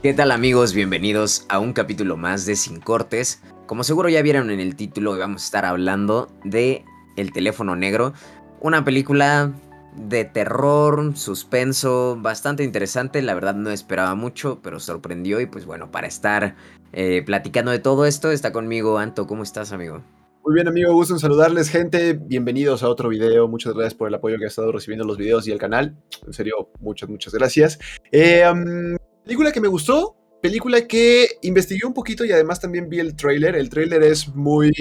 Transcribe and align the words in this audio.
¿Qué 0.00 0.14
tal 0.14 0.30
amigos? 0.30 0.74
Bienvenidos 0.74 1.44
a 1.48 1.58
un 1.58 1.72
capítulo 1.72 2.16
más 2.16 2.46
de 2.46 2.54
Sin 2.54 2.78
Cortes. 2.78 3.42
Como 3.66 3.82
seguro 3.82 4.08
ya 4.08 4.22
vieron 4.22 4.52
en 4.52 4.60
el 4.60 4.76
título, 4.76 5.10
hoy 5.10 5.18
vamos 5.18 5.42
a 5.42 5.44
estar 5.46 5.64
hablando 5.64 6.28
de 6.44 6.84
El 7.16 7.32
teléfono 7.32 7.74
negro, 7.74 8.12
una 8.60 8.84
película 8.84 9.52
de 9.96 10.24
terror, 10.24 11.16
suspenso, 11.16 12.16
bastante 12.16 12.62
interesante, 12.62 13.22
la 13.22 13.34
verdad 13.34 13.56
no 13.56 13.70
esperaba 13.70 14.14
mucho, 14.14 14.60
pero 14.62 14.78
sorprendió 14.78 15.40
y 15.40 15.46
pues 15.46 15.66
bueno, 15.66 15.90
para 15.90 16.06
estar 16.06 16.54
eh, 16.92 17.24
platicando 17.26 17.72
de 17.72 17.80
todo 17.80 18.06
esto 18.06 18.30
está 18.30 18.52
conmigo 18.52 18.98
Anto, 18.98 19.26
¿cómo 19.26 19.42
estás 19.42 19.72
amigo? 19.72 20.04
Muy 20.44 20.54
bien, 20.54 20.68
amigo, 20.68 20.92
gusto 20.92 21.14
en 21.14 21.18
saludarles, 21.18 21.70
gente. 21.70 22.12
Bienvenidos 22.12 22.84
a 22.84 22.88
otro 22.88 23.08
video. 23.08 23.48
Muchas 23.48 23.74
gracias 23.74 23.94
por 23.94 24.06
el 24.06 24.14
apoyo 24.14 24.38
que 24.38 24.44
ha 24.44 24.48
estado 24.48 24.70
recibiendo 24.70 25.04
los 25.04 25.18
videos 25.18 25.48
y 25.48 25.50
el 25.50 25.58
canal. 25.58 25.96
En 26.24 26.32
serio, 26.32 26.70
muchas, 26.78 27.08
muchas 27.08 27.34
gracias. 27.34 27.80
Eh, 28.12 28.44
película 29.28 29.52
que 29.52 29.60
me 29.60 29.68
gustó, 29.68 30.16
película 30.40 30.86
que 30.86 31.28
investigué 31.42 31.86
un 31.86 31.92
poquito 31.92 32.24
y 32.24 32.32
además 32.32 32.60
también 32.60 32.88
vi 32.88 32.98
el 32.98 33.14
trailer. 33.14 33.56
El 33.56 33.68
trailer 33.68 34.02
es 34.02 34.34
muy 34.34 34.72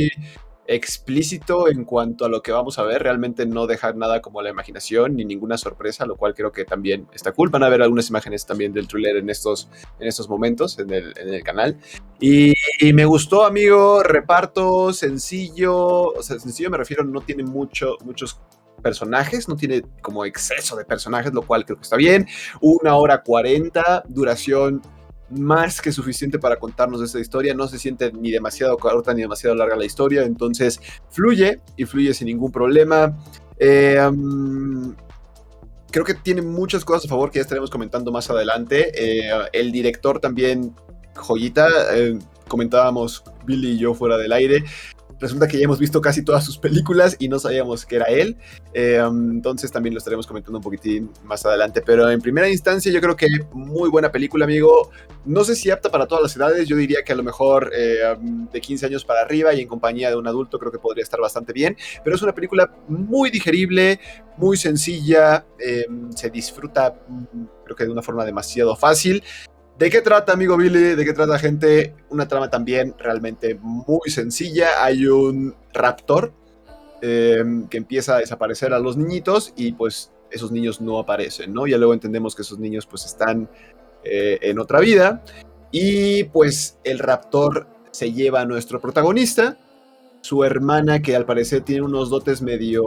explícito 0.68 1.68
en 1.68 1.84
cuanto 1.84 2.24
a 2.24 2.30
lo 2.30 2.42
que 2.42 2.54
vamos 2.54 2.80
a 2.80 2.84
ver, 2.84 3.04
realmente 3.04 3.46
no 3.46 3.68
dejar 3.68 3.98
nada 3.98 4.22
como 4.22 4.42
la 4.42 4.50
imaginación 4.50 5.18
ni 5.18 5.26
ninguna 5.26 5.58
sorpresa, 5.58 6.06
lo 6.06 6.16
cual 6.16 6.34
creo 6.34 6.54
que 6.54 6.64
también 6.64 7.10
está 7.14 7.34
cool. 7.34 7.50
Van 7.50 7.64
a 7.64 7.68
ver 7.68 7.82
algunas 7.82 8.10
imágenes 8.10 8.46
también 8.46 8.72
del 8.72 8.88
thriller 8.88 9.18
en 9.18 9.30
estos, 9.30 9.68
en 10.00 10.08
estos 10.08 10.30
momentos 10.30 10.80
en 10.80 10.94
el, 10.94 11.14
en 11.18 11.34
el 11.34 11.44
canal. 11.44 11.78
Y, 12.22 12.54
me 12.94 13.04
gustó, 13.04 13.46
amigo, 13.46 14.02
reparto 14.02 14.94
sencillo, 14.94 16.14
o 16.14 16.24
sea, 16.24 16.40
sencillo 16.40 16.70
me 16.70 16.78
refiero, 16.78 17.04
no 17.04 17.20
tiene 17.20 17.44
mucho, 17.44 17.98
muchos 18.06 18.40
personajes, 18.88 19.50
no 19.50 19.58
tiene 19.58 19.82
como 20.02 20.24
exceso 20.24 20.78
de 20.78 20.86
personajes, 20.86 21.34
lo 21.34 21.42
cual 21.42 21.66
creo 21.66 21.76
que 21.76 21.84
está 21.84 21.98
bien. 21.98 22.26
Una 22.62 22.96
hora 22.96 23.22
cuarenta, 23.22 24.02
duración 24.08 24.82
más 25.30 25.82
que 25.82 25.92
suficiente 25.92 26.40
para 26.40 26.56
contarnos 26.56 27.02
esta 27.02 27.20
historia. 27.20 27.54
No 27.54 27.68
se 27.68 27.78
siente 27.78 28.14
ni 28.14 28.32
demasiado 28.32 28.78
corta 28.78 29.14
ni 29.14 29.24
demasiado 29.24 29.58
larga 29.58 29.76
la 29.76 29.84
historia. 29.84 30.24
Entonces 30.24 30.80
fluye 31.10 31.60
y 31.76 31.84
fluye 31.84 32.14
sin 32.14 32.28
ningún 32.28 32.50
problema. 32.50 33.18
Eh, 33.60 34.00
creo 35.92 36.06
que 36.06 36.14
tiene 36.14 36.42
muchas 36.42 36.86
cosas 36.86 37.04
a 37.04 37.10
favor 37.10 37.30
que 37.30 37.40
ya 37.40 37.44
estaremos 37.44 37.70
comentando 37.70 38.10
más 38.10 38.30
adelante. 38.30 38.92
Eh, 38.96 39.30
el 39.52 39.74
director 39.74 40.22
también, 40.22 40.74
joyita. 41.14 41.68
Eh, 41.94 42.18
comentábamos 42.48 43.22
Billy 43.46 43.72
y 43.72 43.80
yo 43.80 43.94
fuera 43.94 44.18
del 44.18 44.32
aire 44.32 44.64
resulta 45.20 45.48
que 45.48 45.58
ya 45.58 45.66
hemos 45.66 45.80
visto 45.80 46.02
casi 46.02 46.24
todas 46.24 46.46
sus 46.46 46.58
películas 46.58 47.16
y 47.20 47.28
no 47.28 47.40
sabíamos 47.40 47.86
que 47.86 47.98
era 47.98 48.06
él. 48.06 48.38
Eh, 48.74 49.02
um, 49.02 49.32
entonces 49.32 49.72
también 49.72 49.94
lo 49.94 50.00
estaremos 50.00 50.28
comentando 50.28 50.58
un 50.58 50.64
poquitín 50.64 51.12
más 51.24 51.46
adelante. 51.46 51.82
Pero 51.82 52.10
en 52.10 52.22
primera 52.22 52.50
instancia 52.50 52.92
yo 52.92 53.02
creo 53.02 53.16
que 53.16 53.28
muy 53.54 53.90
buena 53.90 54.12
película, 54.12 54.46
amigo. 54.46 54.92
No 55.26 55.44
sé 55.44 55.56
si 55.56 55.70
apta 55.72 55.90
para 55.90 56.08
todas 56.08 56.24
las 56.24 56.36
edades. 56.36 56.68
Yo 56.68 56.76
diría 56.76 57.04
que 57.04 57.14
a 57.14 57.16
lo 57.16 57.24
mejor 57.24 57.72
eh, 57.76 58.16
um, 58.18 58.50
de 58.50 58.62
15 58.62 58.86
años 58.86 59.06
para 59.06 59.22
arriba 59.22 59.54
y 59.54 59.62
en 59.62 59.68
compañía 59.68 60.10
de 60.10 60.16
un 60.16 60.28
adulto 60.28 60.60
creo 60.60 60.72
que 60.72 60.80
podría 60.80 61.04
estar 61.04 61.20
bastante 61.20 61.54
bien. 61.54 61.76
Pero 62.04 62.16
es 62.16 62.22
una 62.22 62.34
película 62.34 62.72
muy 62.88 63.30
digerible, 63.30 64.00
muy 64.38 64.58
sencilla. 64.58 65.46
Eh, 65.60 65.86
se 66.16 66.30
disfruta 66.30 66.94
mm, 67.08 67.46
creo 67.66 67.76
que 67.76 67.86
de 67.86 67.92
una 67.92 68.02
forma 68.02 68.26
demasiado 68.26 68.76
fácil. 68.76 69.24
¿De 69.78 69.92
qué 69.92 70.02
trata, 70.02 70.34
amigo 70.34 70.58
Billy? 70.58 70.96
¿De 70.96 71.06
qué 71.06 71.14
trata, 71.14 71.38
gente? 71.38 71.94
Una 72.10 72.28
trama 72.28 72.50
también 72.50 72.96
realmente 72.98 73.60
muy 73.62 74.10
sencilla. 74.10 74.84
Hay 74.84 75.06
un 75.06 75.56
raptor 75.72 76.34
em, 77.04 77.68
que 77.68 77.78
empieza 77.78 78.16
a 78.16 78.20
desaparecer 78.20 78.74
a 78.74 78.80
los 78.80 78.98
niñitos 78.98 79.54
y 79.56 79.74
pues 79.74 80.12
esos 80.32 80.52
niños 80.52 80.82
no 80.82 80.98
aparecen, 80.98 81.54
¿no? 81.54 81.68
Ya 81.68 81.78
luego 81.78 81.94
entendemos 81.94 82.36
que 82.36 82.42
esos 82.42 82.58
niños 82.58 82.88
pues 82.88 83.06
están 83.06 83.50
eh, 84.04 84.40
en 84.42 84.58
otra 84.58 84.80
vida 84.80 85.24
y 85.72 86.24
pues 86.24 86.80
el 86.84 86.98
raptor 86.98 87.68
se 87.92 88.12
lleva 88.12 88.42
a 88.42 88.46
nuestro 88.46 88.82
protagonista, 88.82 89.60
su 90.22 90.44
hermana 90.44 91.04
que 91.04 91.16
al 91.16 91.26
parecer 91.26 91.62
tiene 91.62 91.84
unos 91.84 92.10
dotes 92.10 92.42
medio 92.42 92.84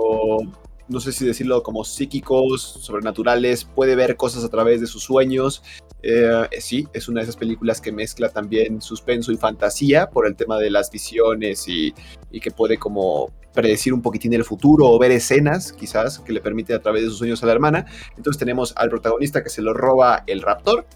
no 0.91 0.99
sé 0.99 1.13
si 1.13 1.25
decirlo 1.25 1.63
como 1.63 1.85
psíquicos, 1.85 2.63
sobrenaturales, 2.63 3.65
puede 3.65 3.95
ver 3.95 4.17
cosas 4.17 4.43
a 4.43 4.49
través 4.49 4.81
de 4.81 4.89
sus 4.89 5.05
sueños. 5.05 5.63
Eh, 6.03 6.49
sí, 6.59 6.89
es 6.93 7.09
una 7.09 7.21
de 7.21 7.25
esas 7.25 7.37
películas 7.37 7.81
que 7.81 7.93
mezcla 7.93 8.29
también 8.29 8.83
suspenso 8.83 9.31
y 9.31 9.37
fantasía 9.37 10.11
por 10.11 10.27
el 10.27 10.35
tema 10.35 10.59
de 10.59 10.69
las 10.69 10.91
visiones 10.91 11.69
y, 11.69 11.95
que 12.41 12.51
puede 12.51 12.77
como 12.77 13.31
predecir 13.55 13.95
un 13.95 14.03
poquitín 14.03 14.33
el 14.35 14.45
futuro 14.45 14.87
o 14.87 14.99
ver 14.99 15.13
escenas 15.13 15.73
quizás 15.73 16.19
que 16.19 16.33
le 16.33 16.41
permite 16.41 16.75
a 16.75 16.81
través 16.81 17.03
de 17.03 17.09
sus 17.09 17.19
sueños 17.19 17.43
a 17.43 17.47
la 17.47 17.53
hermana. 17.53 17.87
Entonces 18.17 18.39
tenemos 18.39 18.73
al 18.77 18.91
protagonista 18.91 19.45
que 19.45 19.51
se 19.51 19.63
lo 19.63 19.73
roba 19.75 20.25
el 20.27 20.43
raptor, 20.43 20.87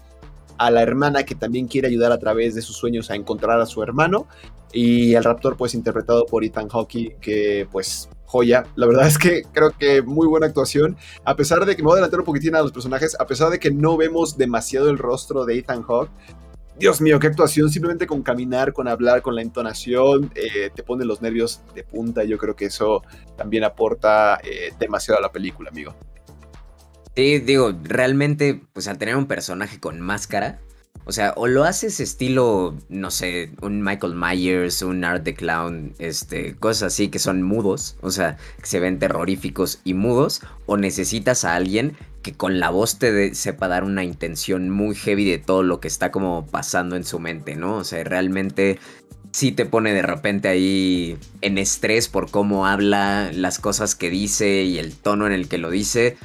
a 0.57 0.71
la 0.71 0.81
hermana 0.81 1.23
que 1.23 1.35
también 1.35 1.67
quiere 1.67 1.87
ayudar 1.87 2.11
a 2.11 2.17
través 2.17 2.55
de 2.55 2.61
sus 2.61 2.77
sueños 2.77 3.09
a 3.11 3.15
encontrar 3.15 3.59
a 3.59 3.65
su 3.65 3.81
hermano 3.83 4.27
y 4.71 5.13
el 5.13 5.23
raptor 5.23 5.55
pues 5.57 5.73
interpretado 5.73 6.25
por 6.25 6.43
Ethan 6.43 6.69
Hawke 6.69 7.17
que 7.19 7.67
pues 7.71 8.09
joya. 8.25 8.65
La 8.75 8.87
verdad 8.87 9.07
es 9.07 9.17
que 9.17 9.43
creo 9.53 9.71
que 9.71 10.01
muy 10.01 10.27
buena 10.27 10.47
actuación. 10.47 10.97
A 11.23 11.35
pesar 11.35 11.65
de 11.65 11.75
que 11.75 11.81
me 11.81 11.87
voy 11.87 11.93
a 11.93 11.95
adelantar 11.95 12.19
un 12.19 12.25
poquitín 12.25 12.55
a 12.55 12.61
los 12.61 12.71
personajes, 12.71 13.15
a 13.19 13.25
pesar 13.25 13.49
de 13.49 13.59
que 13.59 13.71
no 13.71 13.97
vemos 13.97 14.37
demasiado 14.37 14.89
el 14.89 14.97
rostro 14.97 15.45
de 15.45 15.57
Ethan 15.57 15.83
Hawke, 15.83 16.11
Dios 16.77 16.99
mío, 16.99 17.19
qué 17.19 17.27
actuación. 17.27 17.69
Simplemente 17.69 18.05
con 18.05 18.21
caminar, 18.21 18.73
con 18.73 18.87
hablar, 18.89 19.21
con 19.21 19.35
la 19.35 19.41
entonación, 19.41 20.31
eh, 20.35 20.71
te 20.75 20.83
pone 20.83 21.05
los 21.05 21.21
nervios 21.21 21.61
de 21.73 21.83
punta. 21.83 22.23
Yo 22.25 22.37
creo 22.37 22.55
que 22.55 22.65
eso 22.65 23.01
también 23.37 23.63
aporta 23.63 24.39
eh, 24.43 24.73
demasiado 24.77 25.19
a 25.19 25.21
la 25.21 25.31
película, 25.31 25.69
amigo. 25.69 25.95
Sí, 27.15 27.39
digo, 27.39 27.73
realmente, 27.83 28.61
pues 28.73 28.87
al 28.87 28.97
tener 28.97 29.15
un 29.15 29.25
personaje 29.25 29.79
con 29.79 30.01
máscara, 30.01 30.59
o 31.05 31.11
sea, 31.11 31.33
o 31.37 31.47
lo 31.47 31.63
haces 31.63 31.99
estilo, 31.99 32.75
no 32.89 33.11
sé, 33.11 33.51
un 33.61 33.81
Michael 33.81 34.15
Myers, 34.15 34.81
un 34.81 35.03
Art 35.05 35.23
the 35.23 35.33
Clown, 35.33 35.93
este, 35.99 36.55
cosas 36.55 36.93
así 36.93 37.09
que 37.09 37.19
son 37.19 37.41
mudos, 37.41 37.95
o 38.01 38.11
sea, 38.11 38.37
que 38.59 38.65
se 38.65 38.79
ven 38.79 38.99
terroríficos 38.99 39.81
y 39.83 39.93
mudos, 39.93 40.41
o 40.65 40.77
necesitas 40.77 41.45
a 41.45 41.55
alguien 41.55 41.95
que 42.21 42.33
con 42.33 42.59
la 42.59 42.69
voz 42.69 42.97
te 42.97 43.35
sepa 43.35 43.67
dar 43.67 43.83
una 43.83 44.03
intención 44.03 44.69
muy 44.69 44.95
heavy 44.95 45.25
de 45.29 45.37
todo 45.37 45.63
lo 45.63 45.79
que 45.79 45.87
está 45.87 46.11
como 46.11 46.47
pasando 46.47 46.95
en 46.95 47.03
su 47.03 47.19
mente, 47.19 47.55
¿no? 47.55 47.77
O 47.77 47.83
sea, 47.83 48.03
realmente 48.03 48.79
sí 49.31 49.51
te 49.51 49.65
pone 49.65 49.93
de 49.93 50.01
repente 50.01 50.47
ahí 50.47 51.17
en 51.41 51.57
estrés 51.59 52.07
por 52.07 52.31
cómo 52.31 52.65
habla, 52.65 53.31
las 53.31 53.59
cosas 53.59 53.93
que 53.93 54.09
dice 54.09 54.63
y 54.63 54.79
el 54.79 54.95
tono 54.95 55.27
en 55.27 55.33
el 55.33 55.47
que 55.47 55.59
lo 55.59 55.69
dice. 55.69 56.17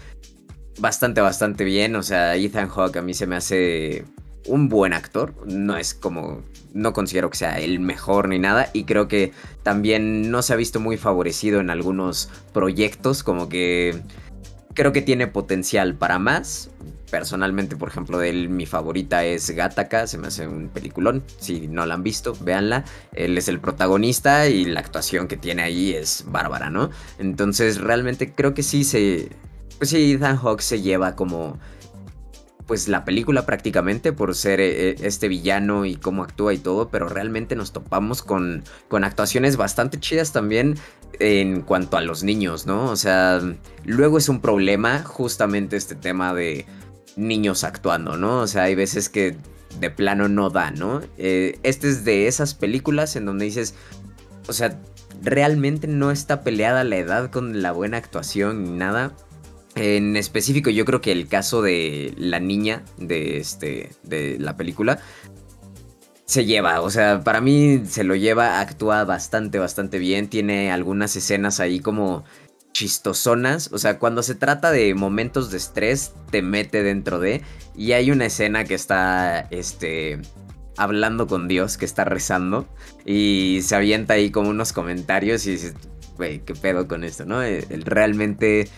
Bastante, 0.80 1.20
bastante 1.20 1.64
bien. 1.64 1.94
O 1.94 2.02
sea, 2.02 2.34
Ethan 2.36 2.68
Hawke 2.68 2.96
a 2.96 3.02
mí 3.02 3.14
se 3.14 3.26
me 3.26 3.36
hace 3.36 4.04
un 4.46 4.68
buen 4.68 4.94
actor, 4.94 5.34
no 5.46 5.76
es 5.76 5.92
como, 5.92 6.42
no 6.72 6.94
considero 6.94 7.28
que 7.28 7.36
sea 7.36 7.58
el 7.58 7.78
mejor 7.78 8.28
ni 8.28 8.38
nada 8.38 8.70
y 8.72 8.84
creo 8.84 9.06
que 9.06 9.32
también 9.62 10.30
no 10.30 10.40
se 10.40 10.54
ha 10.54 10.56
visto 10.56 10.80
muy 10.80 10.96
favorecido 10.96 11.60
en 11.60 11.68
algunos 11.68 12.30
proyectos, 12.54 13.22
como 13.22 13.50
que 13.50 14.00
creo 14.72 14.92
que 14.92 15.02
tiene 15.02 15.26
potencial 15.26 15.94
para 15.94 16.18
más. 16.18 16.70
Personalmente, 17.10 17.76
por 17.76 17.88
ejemplo, 17.88 18.18
de 18.18 18.30
él 18.30 18.48
mi 18.48 18.66
favorita 18.66 19.24
es 19.24 19.50
Gataka, 19.50 20.06
se 20.06 20.16
me 20.16 20.28
hace 20.28 20.46
un 20.46 20.68
peliculón, 20.68 21.22
si 21.38 21.66
no 21.66 21.84
la 21.84 21.94
han 21.94 22.02
visto, 22.02 22.34
véanla. 22.40 22.84
Él 23.12 23.36
es 23.36 23.48
el 23.48 23.60
protagonista 23.60 24.48
y 24.48 24.64
la 24.64 24.80
actuación 24.80 25.28
que 25.28 25.36
tiene 25.36 25.62
ahí 25.62 25.92
es 25.92 26.24
bárbara, 26.28 26.70
¿no? 26.70 26.90
Entonces 27.18 27.78
realmente 27.78 28.32
creo 28.32 28.54
que 28.54 28.62
sí 28.62 28.84
se... 28.84 29.28
Pues 29.80 29.88
sí, 29.88 30.12
Ethan 30.12 30.36
Hawke 30.36 30.60
se 30.60 30.82
lleva 30.82 31.16
como 31.16 31.58
pues 32.66 32.86
la 32.86 33.06
película 33.06 33.46
prácticamente 33.46 34.12
por 34.12 34.34
ser 34.34 34.60
eh, 34.60 34.90
eh, 34.90 34.96
este 35.00 35.26
villano 35.26 35.86
y 35.86 35.96
cómo 35.96 36.22
actúa 36.22 36.52
y 36.52 36.58
todo, 36.58 36.90
pero 36.90 37.08
realmente 37.08 37.56
nos 37.56 37.72
topamos 37.72 38.22
con, 38.22 38.62
con 38.88 39.04
actuaciones 39.04 39.56
bastante 39.56 39.98
chidas 39.98 40.32
también 40.32 40.76
en 41.18 41.62
cuanto 41.62 41.96
a 41.96 42.02
los 42.02 42.22
niños, 42.22 42.66
¿no? 42.66 42.90
O 42.90 42.96
sea, 42.96 43.40
luego 43.86 44.18
es 44.18 44.28
un 44.28 44.42
problema 44.42 45.02
justamente 45.02 45.78
este 45.78 45.94
tema 45.94 46.34
de 46.34 46.66
niños 47.16 47.64
actuando, 47.64 48.18
¿no? 48.18 48.40
O 48.40 48.46
sea, 48.46 48.64
hay 48.64 48.74
veces 48.74 49.08
que 49.08 49.34
de 49.80 49.88
plano 49.88 50.28
no 50.28 50.50
da, 50.50 50.72
¿no? 50.72 51.00
Eh, 51.16 51.58
este 51.62 51.88
es 51.88 52.04
de 52.04 52.26
esas 52.26 52.52
películas 52.52 53.16
en 53.16 53.24
donde 53.24 53.46
dices, 53.46 53.74
o 54.46 54.52
sea, 54.52 54.78
realmente 55.22 55.86
no 55.86 56.10
está 56.10 56.42
peleada 56.42 56.84
la 56.84 56.98
edad 56.98 57.30
con 57.30 57.62
la 57.62 57.72
buena 57.72 57.96
actuación 57.96 58.62
ni 58.62 58.70
nada 58.72 59.16
en 59.74 60.16
específico, 60.16 60.70
yo 60.70 60.84
creo 60.84 61.00
que 61.00 61.12
el 61.12 61.28
caso 61.28 61.62
de 61.62 62.14
la 62.16 62.40
niña 62.40 62.84
de, 62.96 63.38
este, 63.38 63.90
de 64.02 64.36
la 64.38 64.56
película 64.56 64.98
se 66.24 66.44
lleva, 66.44 66.80
o 66.80 66.90
sea, 66.90 67.22
para 67.24 67.40
mí 67.40 67.82
se 67.88 68.04
lo 68.04 68.14
lleva, 68.14 68.60
actúa 68.60 69.04
bastante, 69.04 69.58
bastante 69.58 69.98
bien, 69.98 70.28
tiene 70.28 70.70
algunas 70.70 71.16
escenas 71.16 71.58
ahí 71.58 71.80
como 71.80 72.24
chistosonas, 72.72 73.70
o 73.72 73.78
sea, 73.78 73.98
cuando 73.98 74.22
se 74.22 74.36
trata 74.36 74.70
de 74.70 74.94
momentos 74.94 75.50
de 75.50 75.56
estrés, 75.56 76.14
te 76.30 76.40
mete 76.40 76.84
dentro 76.84 77.18
de, 77.18 77.42
y 77.76 77.92
hay 77.92 78.12
una 78.12 78.26
escena 78.26 78.64
que 78.64 78.74
está, 78.74 79.40
este, 79.50 80.20
hablando 80.76 81.26
con 81.26 81.48
Dios, 81.48 81.76
que 81.76 81.84
está 81.84 82.04
rezando, 82.04 82.68
y 83.04 83.60
se 83.62 83.74
avienta 83.74 84.14
ahí 84.14 84.30
como 84.30 84.50
unos 84.50 84.72
comentarios 84.72 85.46
y 85.46 85.52
dices, 85.52 85.74
güey, 86.16 86.44
qué 86.44 86.54
pedo 86.54 86.86
con 86.86 87.02
esto, 87.02 87.24
¿no? 87.24 87.42
Eh, 87.42 87.66
realmente 87.84 88.68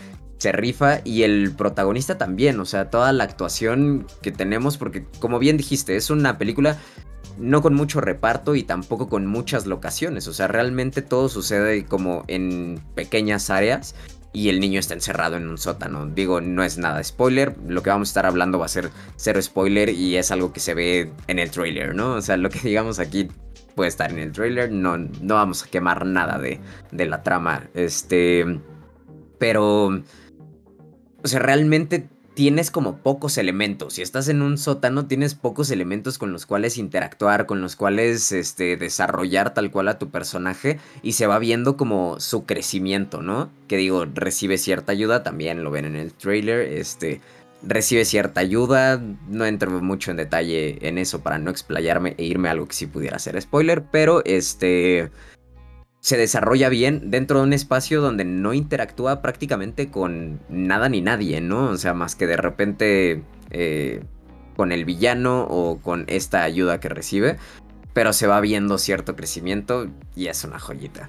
se 0.42 0.50
rifa 0.50 1.02
y 1.04 1.22
el 1.22 1.52
protagonista 1.52 2.18
también, 2.18 2.58
o 2.58 2.64
sea, 2.64 2.90
toda 2.90 3.12
la 3.12 3.22
actuación 3.22 4.08
que 4.22 4.32
tenemos, 4.32 4.76
porque 4.76 5.06
como 5.20 5.38
bien 5.38 5.56
dijiste, 5.56 5.94
es 5.94 6.10
una 6.10 6.36
película 6.36 6.78
no 7.38 7.62
con 7.62 7.74
mucho 7.74 8.00
reparto 8.00 8.56
y 8.56 8.64
tampoco 8.64 9.08
con 9.08 9.24
muchas 9.24 9.66
locaciones, 9.66 10.26
o 10.26 10.32
sea, 10.32 10.48
realmente 10.48 11.00
todo 11.00 11.28
sucede 11.28 11.84
como 11.84 12.24
en 12.26 12.82
pequeñas 12.96 13.50
áreas 13.50 13.94
y 14.32 14.48
el 14.48 14.58
niño 14.58 14.80
está 14.80 14.94
encerrado 14.94 15.36
en 15.36 15.46
un 15.48 15.58
sótano. 15.58 16.06
Digo, 16.06 16.40
no 16.40 16.64
es 16.64 16.76
nada 16.76 17.04
spoiler, 17.04 17.54
lo 17.68 17.84
que 17.84 17.90
vamos 17.90 18.08
a 18.08 18.10
estar 18.10 18.26
hablando 18.26 18.58
va 18.58 18.64
a 18.64 18.68
ser 18.68 18.90
cero 19.14 19.40
spoiler 19.40 19.90
y 19.90 20.16
es 20.16 20.32
algo 20.32 20.52
que 20.52 20.58
se 20.58 20.74
ve 20.74 21.12
en 21.28 21.38
el 21.38 21.52
trailer, 21.52 21.94
¿no? 21.94 22.14
O 22.14 22.20
sea, 22.20 22.36
lo 22.36 22.50
que 22.50 22.58
digamos 22.58 22.98
aquí 22.98 23.28
puede 23.76 23.90
estar 23.90 24.10
en 24.10 24.18
el 24.18 24.32
trailer, 24.32 24.72
no, 24.72 24.98
no 24.98 25.34
vamos 25.36 25.62
a 25.62 25.68
quemar 25.68 26.04
nada 26.04 26.40
de, 26.40 26.58
de 26.90 27.06
la 27.06 27.22
trama, 27.22 27.68
este... 27.74 28.58
Pero... 29.38 30.02
O 31.24 31.28
sea, 31.28 31.38
realmente 31.40 32.08
tienes 32.34 32.70
como 32.70 32.96
pocos 32.96 33.36
elementos. 33.38 33.94
Si 33.94 34.02
estás 34.02 34.28
en 34.28 34.42
un 34.42 34.56
sótano, 34.58 35.06
tienes 35.06 35.34
pocos 35.34 35.70
elementos 35.70 36.18
con 36.18 36.32
los 36.32 36.46
cuales 36.46 36.78
interactuar, 36.78 37.46
con 37.46 37.60
los 37.60 37.76
cuales 37.76 38.32
este, 38.32 38.76
desarrollar 38.76 39.54
tal 39.54 39.70
cual 39.70 39.88
a 39.88 39.98
tu 39.98 40.10
personaje 40.10 40.78
y 41.02 41.12
se 41.12 41.26
va 41.26 41.38
viendo 41.38 41.76
como 41.76 42.20
su 42.20 42.46
crecimiento, 42.46 43.22
¿no? 43.22 43.50
Que 43.68 43.76
digo, 43.76 44.06
recibe 44.06 44.58
cierta 44.58 44.92
ayuda, 44.92 45.22
también 45.22 45.62
lo 45.62 45.70
ven 45.70 45.84
en 45.84 45.96
el 45.96 46.12
trailer, 46.12 46.60
este, 46.60 47.20
recibe 47.62 48.04
cierta 48.04 48.40
ayuda, 48.40 49.00
no 49.28 49.44
entro 49.44 49.70
mucho 49.82 50.10
en 50.10 50.16
detalle 50.16 50.78
en 50.86 50.98
eso 50.98 51.20
para 51.20 51.38
no 51.38 51.50
explayarme 51.50 52.14
e 52.18 52.24
irme 52.24 52.48
a 52.48 52.52
algo 52.52 52.66
que 52.66 52.74
sí 52.74 52.86
pudiera 52.86 53.18
ser 53.18 53.40
spoiler, 53.40 53.84
pero 53.90 54.24
este 54.24 55.10
se 56.02 56.16
desarrolla 56.16 56.68
bien 56.68 57.12
dentro 57.12 57.38
de 57.38 57.44
un 57.44 57.52
espacio 57.52 58.00
donde 58.00 58.24
no 58.24 58.54
interactúa 58.54 59.22
prácticamente 59.22 59.88
con 59.88 60.40
nada 60.48 60.88
ni 60.88 61.00
nadie, 61.00 61.40
¿no? 61.40 61.70
O 61.70 61.76
sea, 61.76 61.94
más 61.94 62.16
que 62.16 62.26
de 62.26 62.36
repente 62.36 63.22
eh, 63.50 64.02
con 64.56 64.72
el 64.72 64.84
villano 64.84 65.46
o 65.48 65.80
con 65.80 66.04
esta 66.08 66.42
ayuda 66.42 66.80
que 66.80 66.88
recibe, 66.88 67.38
pero 67.92 68.12
se 68.12 68.26
va 68.26 68.40
viendo 68.40 68.78
cierto 68.78 69.14
crecimiento 69.14 69.86
y 70.16 70.26
es 70.26 70.42
una 70.42 70.58
joyita. 70.58 71.08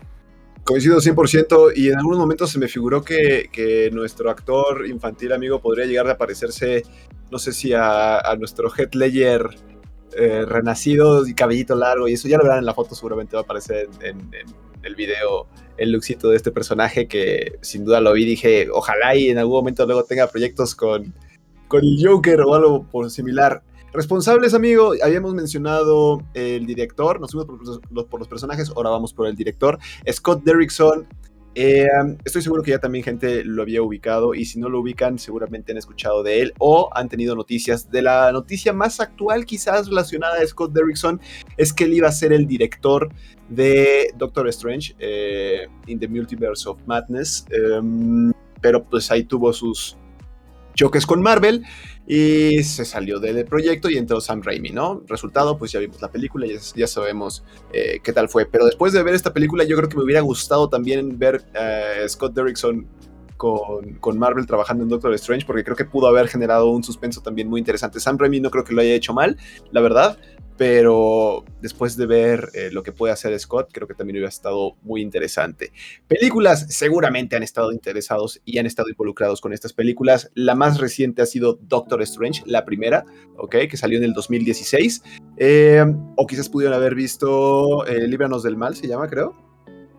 Coincido 0.64 1.00
100% 1.00 1.74
y 1.76 1.90
en 1.90 1.98
algunos 1.98 2.20
momentos 2.20 2.52
se 2.52 2.60
me 2.60 2.68
figuró 2.68 3.04
que, 3.04 3.90
nuestro 3.92 4.30
actor 4.30 4.86
infantil 4.86 5.34
amigo 5.34 5.60
podría 5.60 5.86
llegar 5.86 6.08
a 6.08 6.20
parecerse, 6.20 6.84
no 7.32 7.40
sé 7.40 7.52
si 7.52 7.74
a, 7.74 8.22
nuestro 8.38 8.72
Head 8.72 8.94
Ledger 8.94 9.50
eh, 10.16 10.46
renacido 10.46 11.26
y 11.28 11.34
cabellito 11.34 11.76
largo 11.76 12.08
y 12.08 12.14
eso 12.14 12.28
ya 12.28 12.38
lo 12.38 12.44
verán 12.44 12.60
en 12.60 12.68
la 12.68 12.76
foto, 12.76 12.94
seguramente 12.94 13.36
va 13.36 13.40
a 13.42 13.44
aparecer 13.44 13.90
en 14.02 14.30
el 14.84 14.96
video 14.96 15.48
el 15.78 15.92
luxito 15.92 16.30
de 16.30 16.38
este 16.38 16.52
personaje 16.52 17.08
que 17.08 17.58
sin 17.62 17.86
duda 17.86 18.02
lo 18.02 18.14
vi 18.14 18.26
dije, 18.26 18.68
ojalá 18.72 19.16
y 19.16 19.30
en 19.30 19.38
algún 19.38 19.56
momento 19.56 19.86
luego 19.86 20.04
tenga 20.04 20.28
proyectos 20.28 20.76
con, 20.76 21.14
con 21.68 21.84
el 21.84 21.98
Joker 22.02 22.42
o 22.42 22.54
algo 22.54 22.84
por 22.84 23.10
similar. 23.10 23.64
Responsables, 23.92 24.56
amigo, 24.56 24.94
habíamos 25.04 25.36
mencionado 25.36 26.24
el 26.34 26.66
director, 26.66 27.20
nos 27.20 27.32
fuimos 27.32 27.46
por 27.46 27.92
los, 27.92 28.06
por 28.06 28.20
los 28.20 28.28
personajes, 28.28 28.72
ahora 28.76 28.90
vamos 28.90 29.14
por 29.14 29.28
el 29.28 29.36
director. 29.36 29.78
Scott 30.12 30.44
Derrickson 30.44 31.08
eh, 31.56 31.88
estoy 32.26 32.42
seguro 32.42 32.64
que 32.64 32.72
ya 32.72 32.80
también 32.80 33.04
gente 33.04 33.44
lo 33.44 33.62
había 33.62 33.82
ubicado 33.82 34.34
y 34.34 34.46
si 34.46 34.60
no 34.60 34.70
lo 34.70 34.80
ubican 34.80 35.20
seguramente 35.20 35.72
han 35.72 35.78
escuchado 35.78 36.24
de 36.24 36.42
él 36.42 36.54
o 36.58 36.90
han 36.94 37.10
tenido 37.10 37.36
noticias. 37.36 37.92
De 37.92 38.02
la 38.02 38.32
noticia 38.32 38.74
más 38.74 39.00
actual 39.00 39.46
quizás 39.46 39.88
relacionada 39.88 40.42
a 40.42 40.48
Scott 40.48 40.74
Derrickson 40.74 41.22
es 41.58 41.72
que 41.72 41.84
él 41.84 41.94
iba 41.94 42.08
a 42.08 42.12
ser 42.12 42.34
el 42.34 42.48
director 42.48 43.10
de 43.50 44.12
Doctor 44.18 44.48
Strange 44.48 44.96
eh, 45.00 45.68
in 45.88 46.00
the 46.00 46.08
Multiverse 46.08 46.68
of 46.68 46.80
Madness, 46.88 47.46
em, 47.52 48.32
pero 48.62 48.84
pues 48.84 49.12
ahí 49.12 49.24
tuvo 49.24 49.54
sus 49.54 49.98
choques 50.74 51.06
con 51.06 51.22
Marvel 51.22 51.64
y 52.08 52.64
se 52.64 52.86
salió 52.86 53.20
del 53.20 53.46
proyecto 53.46 53.90
y 53.90 53.98
entró 53.98 54.20
Sam 54.20 54.42
Raimi, 54.42 54.72
¿no? 54.72 55.04
Resultado, 55.08 55.58
pues 55.58 55.72
ya 55.72 55.80
vimos 55.80 56.02
la 56.02 56.12
película, 56.12 56.46
ya, 56.46 56.60
ya 56.76 56.88
sabemos 56.88 57.44
eh, 57.72 58.00
qué 58.04 58.12
tal 58.12 58.30
fue. 58.30 58.46
Pero 58.46 58.66
después 58.66 58.94
de 58.94 59.04
ver 59.04 59.14
esta 59.14 59.34
película, 59.34 59.64
yo 59.64 59.78
creo 59.78 59.90
que 59.90 59.98
me 59.98 60.04
hubiera 60.04 60.22
gustado 60.22 60.70
también 60.70 61.18
ver 61.18 61.46
a 61.56 62.08
Scott 62.08 62.34
Derrickson 62.34 62.88
con, 63.44 63.96
con, 63.96 64.18
Marvel 64.18 64.48
trabajando 64.48 64.84
en 64.84 64.90
Doctor 64.90 65.14
Strange, 65.16 65.46
porque 65.46 65.66
creo 65.66 65.76
que 65.76 65.84
pudo 65.84 66.08
haber 66.08 66.30
generado 66.30 66.70
un 66.70 66.82
suspenso 66.82 67.20
también 67.20 67.50
muy 67.50 67.60
interesante. 67.60 68.00
Sam 68.00 68.18
Raimi 68.18 68.40
no 68.40 68.50
creo 68.50 68.64
que 68.64 68.74
lo 68.74 68.80
haya 68.80 68.94
hecho 68.94 69.14
mal, 69.14 69.36
la 69.72 69.82
verdad, 69.82 70.18
pero 70.56 71.44
después 71.62 71.98
de 71.98 72.06
ver 72.06 72.52
eh, 72.54 72.70
lo 72.72 72.84
que 72.84 72.94
puede 72.94 73.12
hacer 73.12 73.38
Scott, 73.38 73.72
creo 73.74 73.86
que 73.86 73.96
también 73.96 74.16
hubiera 74.16 74.30
estado 74.30 74.78
muy 74.82 75.02
interesante. 75.02 75.74
Películas 76.08 76.68
seguramente 76.70 77.36
han 77.36 77.44
estado 77.44 77.74
interesados 77.74 78.40
y 78.46 78.60
han 78.60 78.66
estado 78.66 78.88
involucrados 78.88 79.42
con 79.42 79.52
estas 79.52 79.74
películas. 79.74 80.32
La 80.36 80.56
más 80.56 80.80
reciente 80.80 81.22
ha 81.22 81.26
sido 81.26 81.60
Doctor 81.62 82.02
Strange, 82.04 82.44
la 82.46 82.64
primera, 82.64 83.04
¿ok? 83.36 83.56
Que 83.70 83.76
salió 83.76 83.98
en 83.98 84.06
el 84.06 84.14
2016. 84.14 85.04
Eh, 85.36 85.84
o 86.16 86.28
quizás 86.28 86.48
pudieron 86.48 86.78
haber 86.78 86.96
visto 86.96 87.86
eh, 87.88 88.08
Líbranos 88.08 88.44
del 88.44 88.56
Mal, 88.56 88.78
se 88.78 88.88
llama, 88.88 89.10
creo. 89.10 89.36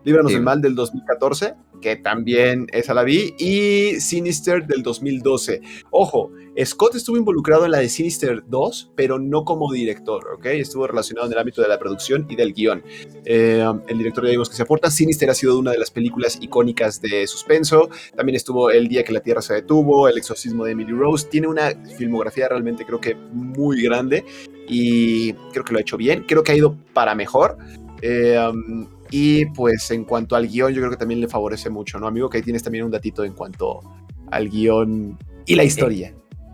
Líbranos 0.05 0.31
del 0.31 0.43
Mal 0.43 0.61
del 0.61 0.75
2014, 0.75 1.55
que 1.81 1.95
también 1.95 2.67
esa 2.71 2.93
la 2.93 3.03
vi, 3.03 3.33
y 3.37 3.99
Sinister 3.99 4.65
del 4.65 4.83
2012. 4.83 5.61
Ojo, 5.91 6.31
Scott 6.63 6.95
estuvo 6.95 7.17
involucrado 7.17 7.65
en 7.65 7.71
la 7.71 7.79
de 7.79 7.89
Sinister 7.89 8.43
2, 8.47 8.93
pero 8.95 9.19
no 9.19 9.43
como 9.43 9.71
director, 9.71 10.25
¿ok? 10.35 10.45
Estuvo 10.45 10.87
relacionado 10.87 11.27
en 11.27 11.33
el 11.33 11.39
ámbito 11.39 11.61
de 11.61 11.67
la 11.67 11.77
producción 11.77 12.25
y 12.29 12.35
del 12.35 12.53
guion. 12.53 12.83
Eh, 13.25 13.65
el 13.87 13.97
director 13.97 14.23
ya 14.23 14.31
vimos 14.31 14.49
que 14.49 14.55
se 14.55 14.63
aporta. 14.63 14.89
Sinister 14.89 15.29
ha 15.29 15.33
sido 15.33 15.59
una 15.59 15.71
de 15.71 15.77
las 15.77 15.91
películas 15.91 16.37
icónicas 16.41 17.01
de 17.01 17.27
suspenso. 17.27 17.89
También 18.15 18.37
estuvo 18.37 18.71
El 18.71 18.87
día 18.87 19.03
que 19.03 19.11
la 19.11 19.19
Tierra 19.19 19.41
se 19.41 19.53
detuvo, 19.53 20.07
El 20.07 20.17
exorcismo 20.17 20.63
de 20.63 20.71
Emily 20.71 20.93
Rose. 20.93 21.27
Tiene 21.29 21.47
una 21.47 21.71
filmografía 21.97 22.47
realmente 22.47 22.85
creo 22.85 23.01
que 23.01 23.15
muy 23.15 23.81
grande 23.81 24.23
y 24.67 25.33
creo 25.51 25.65
que 25.65 25.73
lo 25.73 25.79
ha 25.79 25.81
hecho 25.81 25.97
bien. 25.97 26.23
Creo 26.25 26.43
que 26.43 26.53
ha 26.53 26.55
ido 26.55 26.77
para 26.93 27.15
mejor. 27.15 27.57
Eh, 28.01 28.37
um, 28.39 28.87
y 29.11 29.45
pues 29.47 29.89
en 29.91 30.03
cuanto 30.03 30.35
al 30.35 30.47
guion, 30.47 30.73
yo 30.73 30.81
creo 30.81 30.91
que 30.91 30.97
también 30.97 31.21
le 31.21 31.27
favorece 31.27 31.69
mucho, 31.69 31.99
¿no, 31.99 32.07
amigo? 32.07 32.29
Que 32.29 32.37
ahí 32.37 32.43
tienes 32.43 32.63
también 32.63 32.85
un 32.85 32.91
datito 32.91 33.23
en 33.23 33.33
cuanto 33.33 33.81
al 34.31 34.49
guion 34.49 35.17
y 35.45 35.55
la 35.55 35.63
historia. 35.63 36.13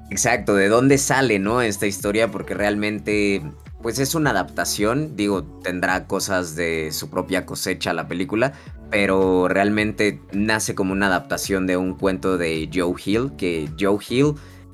Exacto, 0.09 0.55
de 0.55 0.67
dónde 0.67 0.97
sale, 0.97 1.39
¿no? 1.39 1.61
Esta 1.61 1.87
historia, 1.87 2.29
porque 2.29 2.53
realmente, 2.53 3.41
pues 3.81 3.97
es 3.97 4.13
una 4.13 4.31
adaptación, 4.31 5.15
digo, 5.15 5.43
tendrá 5.63 6.05
cosas 6.05 6.55
de 6.57 6.91
su 6.91 7.09
propia 7.09 7.45
cosecha 7.45 7.93
la 7.93 8.09
película, 8.09 8.51
pero 8.89 9.47
realmente 9.47 10.19
nace 10.33 10.75
como 10.75 10.91
una 10.91 11.07
adaptación 11.07 11.65
de 11.65 11.77
un 11.77 11.93
cuento 11.95 12.37
de 12.37 12.69
Joe 12.73 12.93
Hill, 13.03 13.31
que 13.37 13.69
Joe 13.79 13.99
Hill, 14.07 14.33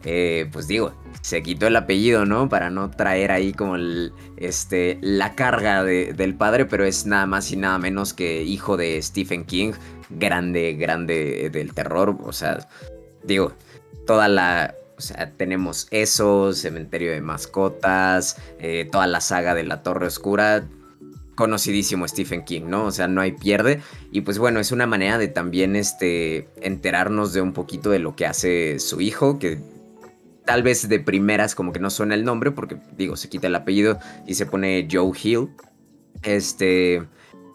eh, 0.10 0.48
pues 0.54 0.70
digo, 0.70 0.94
se 1.20 1.44
quitó 1.44 1.68
el 1.68 1.76
apellido, 1.76 2.26
¿no? 2.26 2.48
Para 2.48 2.70
no 2.70 2.90
traer 2.90 3.30
ahí 3.30 3.52
como 3.52 3.76
este, 4.38 4.98
la 5.02 5.36
carga 5.36 5.84
del 5.84 6.34
padre, 6.36 6.66
pero 6.66 6.86
es 6.86 7.06
nada 7.06 7.26
más 7.26 7.52
y 7.52 7.58
nada 7.58 7.78
menos 7.78 8.14
que 8.14 8.42
hijo 8.42 8.78
de 8.78 9.02
Stephen 9.02 9.44
King, 9.44 9.74
grande, 10.10 10.76
grande 10.76 11.50
del 11.52 11.74
terror, 11.74 12.18
o 12.24 12.32
sea, 12.32 12.70
digo, 13.26 13.52
toda 14.06 14.30
la... 14.30 14.76
O 14.98 15.02
sea, 15.02 15.34
tenemos 15.36 15.88
eso, 15.92 16.54
Cementerio 16.54 17.12
de 17.12 17.22
Mascotas, 17.22 18.38
eh, 18.60 18.88
toda 18.90 19.06
la 19.06 19.22
saga 19.22 19.54
de 19.54 19.64
la 19.64 19.84
Torre 19.84 20.08
Oscura, 20.08 20.68
conocidísimo 21.36 22.08
Stephen 22.08 22.46
King, 22.46 22.64
¿no? 22.68 22.86
O 22.86 22.92
sea, 22.92 23.08
no 23.08 23.22
hay 23.22 23.34
pierde. 23.34 23.82
Y 24.12 24.22
pues 24.22 24.40
bueno, 24.40 24.60
es 24.60 24.72
una 24.72 24.88
manera 24.88 25.20
de 25.20 25.28
también 25.28 25.76
este, 25.76 26.48
enterarnos 26.62 27.34
de 27.34 27.42
un 27.42 27.54
poquito 27.54 27.92
de 27.92 28.00
lo 28.00 28.16
que 28.16 28.26
hace 28.26 28.80
su 28.80 29.02
hijo, 29.02 29.38
que 29.38 29.60
tal 30.48 30.64
vez 30.64 30.88
de 30.88 31.00
primeras 31.00 31.54
como 31.54 31.74
que 31.74 31.80
no 31.80 31.92
suena 31.92 32.16
el 32.16 32.24
nombre, 32.24 32.52
porque 32.52 32.78
digo, 32.96 33.18
se 33.18 33.30
quita 33.30 33.48
el 33.48 33.56
apellido 33.56 34.00
y 34.26 34.34
se 34.34 34.48
pone 34.48 34.88
Joe 34.90 35.12
Hill. 35.22 35.50
Este, 36.24 37.04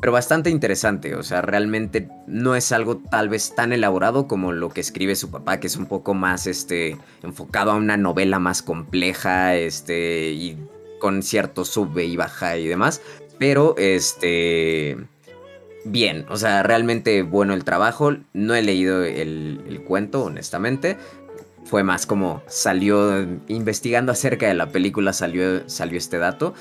pero 0.01 0.13
bastante 0.13 0.51
interesante, 0.51 1.15
o 1.15 1.23
sea, 1.23 1.41
realmente 1.43 2.09
no 2.27 2.55
es 2.55 2.71
algo 2.71 2.99
tal 2.99 3.31
vez 3.31 3.55
tan 3.55 3.73
elaborado 3.73 4.29
como 4.29 4.53
lo 4.53 4.69
que 4.69 4.83
escribe 4.83 5.17
su 5.17 5.31
papá, 5.31 5.59
que 5.59 5.67
es 5.67 5.77
un 5.77 5.87
poco 5.87 6.13
más 6.13 6.47
este 6.47 6.99
enfocado 7.23 7.73
a 7.73 7.77
una 7.77 7.97
novela 7.97 8.39
más 8.39 8.63
compleja, 8.63 9.57
este 9.57 10.31
y 10.33 10.59
con 11.01 11.23
cierto 11.23 11.65
sube 11.65 12.05
y 12.05 12.17
baja 12.17 12.59
y 12.59 12.69
demás, 12.69 13.01
pero 13.39 13.75
este 13.79 14.99
bien, 15.85 16.27
o 16.29 16.37
sea, 16.37 16.63
realmente 16.63 17.23
bueno 17.23 17.55
el 17.55 17.65
trabajo. 17.65 18.17
No 18.33 18.55
he 18.55 18.63
leído 18.63 19.05
el, 19.05 19.63
el, 19.67 19.83
cuento, 19.85 20.25
honestamente, 20.25 20.97
fue 21.65 21.83
más 21.83 22.07
como 22.07 22.43
salió 22.47 23.23
investigando 23.49 24.13
acerca 24.13 24.47
de 24.47 24.55
la 24.55 24.69
película 24.69 25.13
salió 25.13 25.69
salió 25.69 25.99
este 25.99 26.19
dato. 26.19 26.55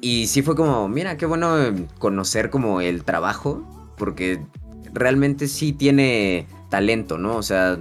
Y 0.00 0.26
sí 0.26 0.42
fue 0.42 0.54
como 0.54 0.88
mira 0.88 1.16
qué 1.16 1.26
bueno 1.26 1.56
conocer 1.98 2.50
como 2.50 2.80
el 2.80 3.04
trabajo 3.04 3.66
porque 3.96 4.40
realmente 4.92 5.48
sí 5.48 5.72
tiene 5.72 6.46
talento 6.70 7.18
no 7.18 7.36
o 7.36 7.42
sea 7.42 7.78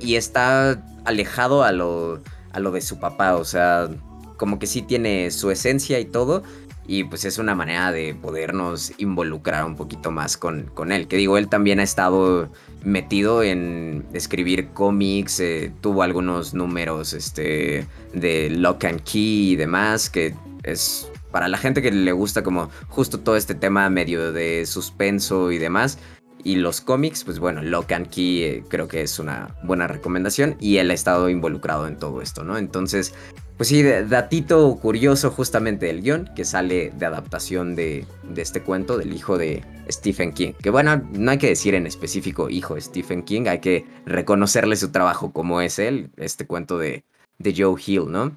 y 0.00 0.16
está 0.16 0.84
alejado 1.04 1.62
a 1.62 1.72
lo 1.72 2.20
a 2.52 2.60
lo 2.60 2.70
de 2.70 2.80
su 2.80 2.98
papá 2.98 3.36
o 3.36 3.44
sea 3.44 3.88
como 4.36 4.58
que 4.58 4.66
sí 4.66 4.82
tiene 4.82 5.30
su 5.30 5.50
esencia 5.50 6.00
y 6.00 6.04
todo 6.04 6.42
y 6.86 7.04
pues 7.04 7.24
es 7.24 7.38
una 7.38 7.54
manera 7.54 7.92
de 7.92 8.14
podernos 8.14 8.92
involucrar 8.98 9.64
un 9.64 9.76
poquito 9.76 10.10
más 10.10 10.36
con, 10.36 10.70
con 10.74 10.92
él. 10.92 11.08
Que 11.08 11.16
digo, 11.16 11.38
él 11.38 11.48
también 11.48 11.80
ha 11.80 11.82
estado 11.82 12.50
metido 12.84 13.42
en 13.42 14.04
escribir 14.12 14.68
cómics, 14.68 15.40
eh, 15.40 15.72
tuvo 15.80 16.02
algunos 16.02 16.52
números 16.54 17.14
este, 17.14 17.86
de 18.12 18.50
Lock 18.50 18.84
and 18.84 19.02
Key 19.02 19.52
y 19.52 19.56
demás, 19.56 20.10
que 20.10 20.34
es 20.62 21.10
para 21.30 21.48
la 21.48 21.58
gente 21.58 21.82
que 21.82 21.90
le 21.90 22.12
gusta 22.12 22.44
como 22.44 22.70
justo 22.88 23.20
todo 23.20 23.36
este 23.36 23.54
tema 23.54 23.88
medio 23.90 24.32
de 24.32 24.66
suspenso 24.66 25.50
y 25.50 25.58
demás. 25.58 25.98
Y 26.44 26.56
los 26.56 26.82
cómics, 26.82 27.24
pues 27.24 27.38
bueno, 27.38 27.62
Lock 27.62 27.92
and 27.92 28.08
Key 28.10 28.42
eh, 28.42 28.64
creo 28.68 28.86
que 28.86 29.00
es 29.00 29.18
una 29.18 29.56
buena 29.62 29.86
recomendación 29.86 30.56
y 30.60 30.76
él 30.76 30.90
ha 30.90 30.94
estado 30.94 31.30
involucrado 31.30 31.88
en 31.88 31.98
todo 31.98 32.20
esto, 32.20 32.44
¿no? 32.44 32.58
Entonces, 32.58 33.14
pues 33.56 33.68
sí, 33.68 33.82
datito 33.82 34.76
curioso 34.76 35.30
justamente 35.30 35.86
del 35.86 36.02
guion 36.02 36.30
que 36.34 36.44
sale 36.44 36.92
de 36.96 37.06
adaptación 37.06 37.76
de, 37.76 38.06
este 38.36 38.62
cuento 38.62 38.98
del 38.98 39.12
hijo 39.12 39.38
de 39.38 39.62
Stephen 39.88 40.32
King. 40.32 40.52
Que 40.60 40.70
bueno, 40.70 40.96
no 41.12 41.30
hay 41.30 41.38
que 41.38 41.48
decir 41.48 41.74
en 41.74 41.86
específico 41.86 42.50
hijo 42.50 42.74
de 42.74 42.80
Stephen 42.80 43.22
King, 43.22 43.46
hay 43.46 43.60
que 43.60 43.86
reconocerle 44.06 44.76
su 44.76 44.90
trabajo 44.90 45.32
como 45.32 45.60
es 45.60 45.78
él, 45.78 46.10
este 46.16 46.46
cuento 46.46 46.78
de, 46.78 47.04
de 47.38 47.54
Joe 47.56 47.80
Hill, 47.84 48.10
¿no? 48.10 48.36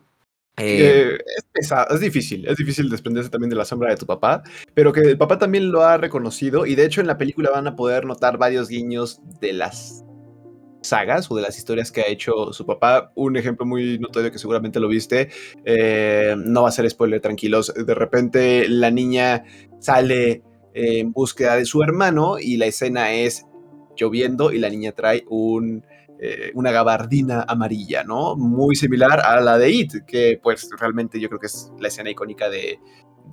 Eh, 0.60 1.18
es 1.38 1.46
pesado, 1.52 1.94
es 1.94 2.00
difícil, 2.00 2.48
es 2.48 2.58
difícil 2.58 2.90
desprenderse 2.90 3.30
también 3.30 3.52
de 3.52 3.56
la 3.56 3.66
sombra 3.66 3.92
de 3.92 3.98
tu 3.98 4.08
papá, 4.08 4.42
pero 4.74 4.92
que 4.92 5.02
el 5.02 5.18
papá 5.18 5.38
también 5.38 5.72
lo 5.72 5.84
ha 5.84 5.98
reconocido 5.98 6.66
y 6.66 6.74
de 6.74 6.86
hecho 6.86 7.00
en 7.00 7.06
la 7.06 7.18
película 7.18 7.52
van 7.52 7.68
a 7.68 7.76
poder 7.76 8.06
notar 8.06 8.40
varios 8.40 8.68
guiños 8.68 9.22
de 9.40 9.54
las 9.54 10.04
sagas 10.88 11.30
o 11.30 11.36
de 11.36 11.42
las 11.42 11.58
historias 11.58 11.92
que 11.92 12.02
ha 12.02 12.08
hecho 12.08 12.54
su 12.54 12.66
papá. 12.66 13.12
Un 13.16 13.38
ejemplo 13.38 13.66
muy 13.66 14.00
notorio 14.00 14.32
que 14.32 14.40
seguramente 14.40 14.80
lo 14.80 14.88
viste, 14.88 15.30
eh, 15.66 16.36
no 16.38 16.64
va 16.64 16.70
a 16.70 16.72
ser 16.72 16.90
spoiler, 16.90 17.22
tranquilos. 17.22 17.74
De 17.74 17.96
repente 17.96 18.68
la 18.70 18.92
niña 18.92 19.44
sale 19.80 20.44
en 20.74 21.12
búsqueda 21.12 21.56
de 21.56 21.66
su 21.66 21.82
hermano 21.82 22.38
y 22.40 22.58
la 22.58 22.68
escena 22.68 23.12
es 23.12 23.46
lloviendo 23.96 24.52
y 24.52 24.60
la 24.60 24.70
niña 24.70 24.92
trae 24.92 25.26
un, 25.28 25.84
eh, 26.20 26.52
una 26.56 26.72
gabardina 26.72 27.46
amarilla, 27.48 28.04
¿no? 28.04 28.36
Muy 28.36 28.76
similar 28.76 29.20
a 29.20 29.40
la 29.42 29.58
de 29.58 29.72
It, 29.72 29.94
que 30.06 30.40
pues 30.42 30.70
realmente 30.80 31.20
yo 31.20 31.30
creo 31.30 31.40
que 31.40 31.48
es 31.48 31.72
la 31.80 31.88
escena 31.90 32.10
icónica 32.10 32.50
de, 32.50 32.80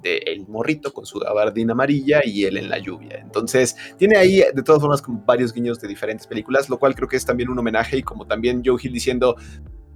el 0.03 0.47
morrito 0.47 0.93
con 0.93 1.07
su 1.07 1.19
gabardina 1.19 1.73
amarilla 1.73 2.21
y 2.25 2.45
él 2.45 2.57
en 2.57 2.69
la 2.69 2.79
lluvia. 2.79 3.19
Entonces, 3.21 3.77
tiene 3.99 4.17
ahí 4.17 4.43
de 4.55 4.63
todas 4.63 4.81
formas 4.81 5.03
como 5.03 5.23
varios 5.25 5.53
guiños 5.53 5.81
de 5.81 5.89
diferentes 5.89 6.27
películas, 6.27 6.69
lo 6.69 6.79
cual 6.79 6.95
creo 6.95 7.09
que 7.09 7.17
es 7.17 7.25
también 7.25 7.49
un 7.49 7.59
homenaje 7.59 7.99
y 7.99 8.03
como 8.03 8.27
también 8.27 8.63
Joe 8.65 8.79
Hill 8.83 8.93
diciendo, 8.93 9.37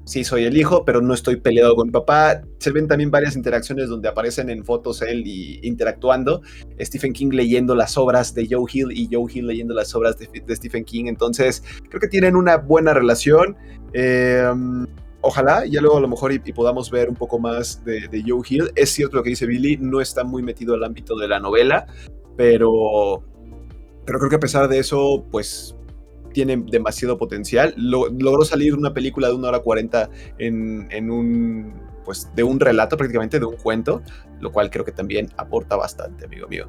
sí 0.09 0.25
soy 0.25 0.45
el 0.45 0.57
hijo, 0.57 0.85
pero 0.85 1.02
no 1.02 1.12
estoy 1.12 1.37
peleado 1.37 1.76
con 1.76 1.88
mi 1.88 1.93
papá. 1.93 2.43
Se 2.59 2.73
ven 2.73 2.88
también 2.88 3.11
varias 3.11 3.37
interacciones 3.37 3.88
donde 3.88 4.09
aparecen 4.09 4.49
en 4.49 4.64
fotos 4.64 5.02
él 5.02 5.23
y 5.26 5.61
interactuando. 5.62 6.40
Stephen 6.81 7.12
King 7.12 7.28
leyendo 7.33 7.75
las 7.75 7.99
obras 7.99 8.35
de 8.35 8.49
Joe 8.50 8.64
Hill 8.73 8.90
y 8.93 9.09
Joe 9.12 9.31
Hill 9.33 9.47
leyendo 9.47 9.75
las 9.75 9.95
obras 9.95 10.17
de, 10.19 10.57
Stephen 10.57 10.85
King. 10.85 11.07
Entonces, 11.07 11.62
creo 11.88 12.00
que 12.00 12.09
tienen 12.09 12.37
una 12.37 12.57
buena 12.57 12.95
relación. 12.95 13.57
Eh, 13.93 14.50
ojalá, 15.20 15.64
ya 15.66 15.80
luego 15.80 15.98
a 15.98 16.00
lo 16.00 16.08
mejor 16.08 16.32
y, 16.32 16.38
podamos 16.52 16.90
ver 16.90 17.08
un 17.08 17.14
poco 17.14 17.38
más 17.38 17.84
de, 17.84 18.08
de, 18.08 18.22
Joe 18.26 18.42
Hill. 18.48 18.70
Es 18.75 18.90
cierto 18.90 19.16
lo 19.16 19.22
que 19.22 19.30
dice 19.30 19.46
Billy, 19.46 19.76
no 19.78 20.00
está 20.00 20.25
muy 20.25 20.42
metido 20.42 20.75
al 20.75 20.84
ámbito 20.84 21.16
de 21.16 21.28
la 21.28 21.40
novela, 21.40 21.87
pero, 22.37 23.22
pero 24.04 24.18
creo 24.18 24.30
que 24.30 24.37
a 24.37 24.40
pesar 24.40 24.68
de 24.68 24.78
eso, 24.78 25.25
pues 25.30 25.75
tiene 26.32 26.56
demasiado 26.56 27.18
potencial. 27.18 27.75
logró 27.76 28.44
salir 28.44 28.75
una 28.75 28.94
película 28.94 29.28
de 29.28 29.34
una 29.34 29.48
hora 29.48 29.60
cuarenta 29.60 30.10
en, 30.38 30.87
en 30.90 31.10
un 31.10 31.88
pues 32.04 32.30
de 32.34 32.42
un 32.42 32.58
relato 32.58 32.96
prácticamente, 32.96 33.38
de 33.38 33.44
un 33.44 33.56
cuento, 33.56 34.00
lo 34.40 34.50
cual 34.50 34.70
creo 34.70 34.82
que 34.82 34.92
también 34.92 35.28
aporta 35.37 35.76
bastante, 35.76 36.25
amigo 36.25 36.48
mío. 36.48 36.66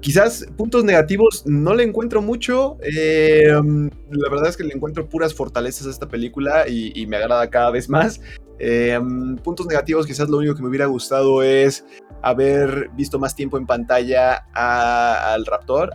Quizás 0.00 0.46
puntos 0.56 0.84
negativos 0.84 1.44
no 1.46 1.74
le 1.74 1.82
encuentro 1.84 2.20
mucho. 2.20 2.76
Eh, 2.82 3.46
la 3.46 4.30
verdad 4.30 4.48
es 4.48 4.56
que 4.56 4.64
le 4.64 4.74
encuentro 4.74 5.08
puras 5.08 5.34
fortalezas 5.34 5.86
a 5.86 5.90
esta 5.90 6.08
película 6.08 6.68
y, 6.68 7.06
me 7.06 7.16
agrada 7.16 7.48
cada 7.48 7.70
vez 7.70 7.88
más. 7.88 8.20
Eh, 8.58 8.98
puntos 9.42 9.66
negativos, 9.66 10.06
quizás 10.06 10.28
lo 10.28 10.38
único 10.38 10.54
que 10.54 10.62
me 10.62 10.68
hubiera 10.68 10.86
gustado 10.86 11.42
es 11.42 11.84
haber 12.22 12.90
visto 12.96 13.18
más 13.18 13.34
tiempo 13.34 13.58
en 13.58 13.66
pantalla 13.66 14.46
al 14.54 15.44
Raptor, 15.44 15.90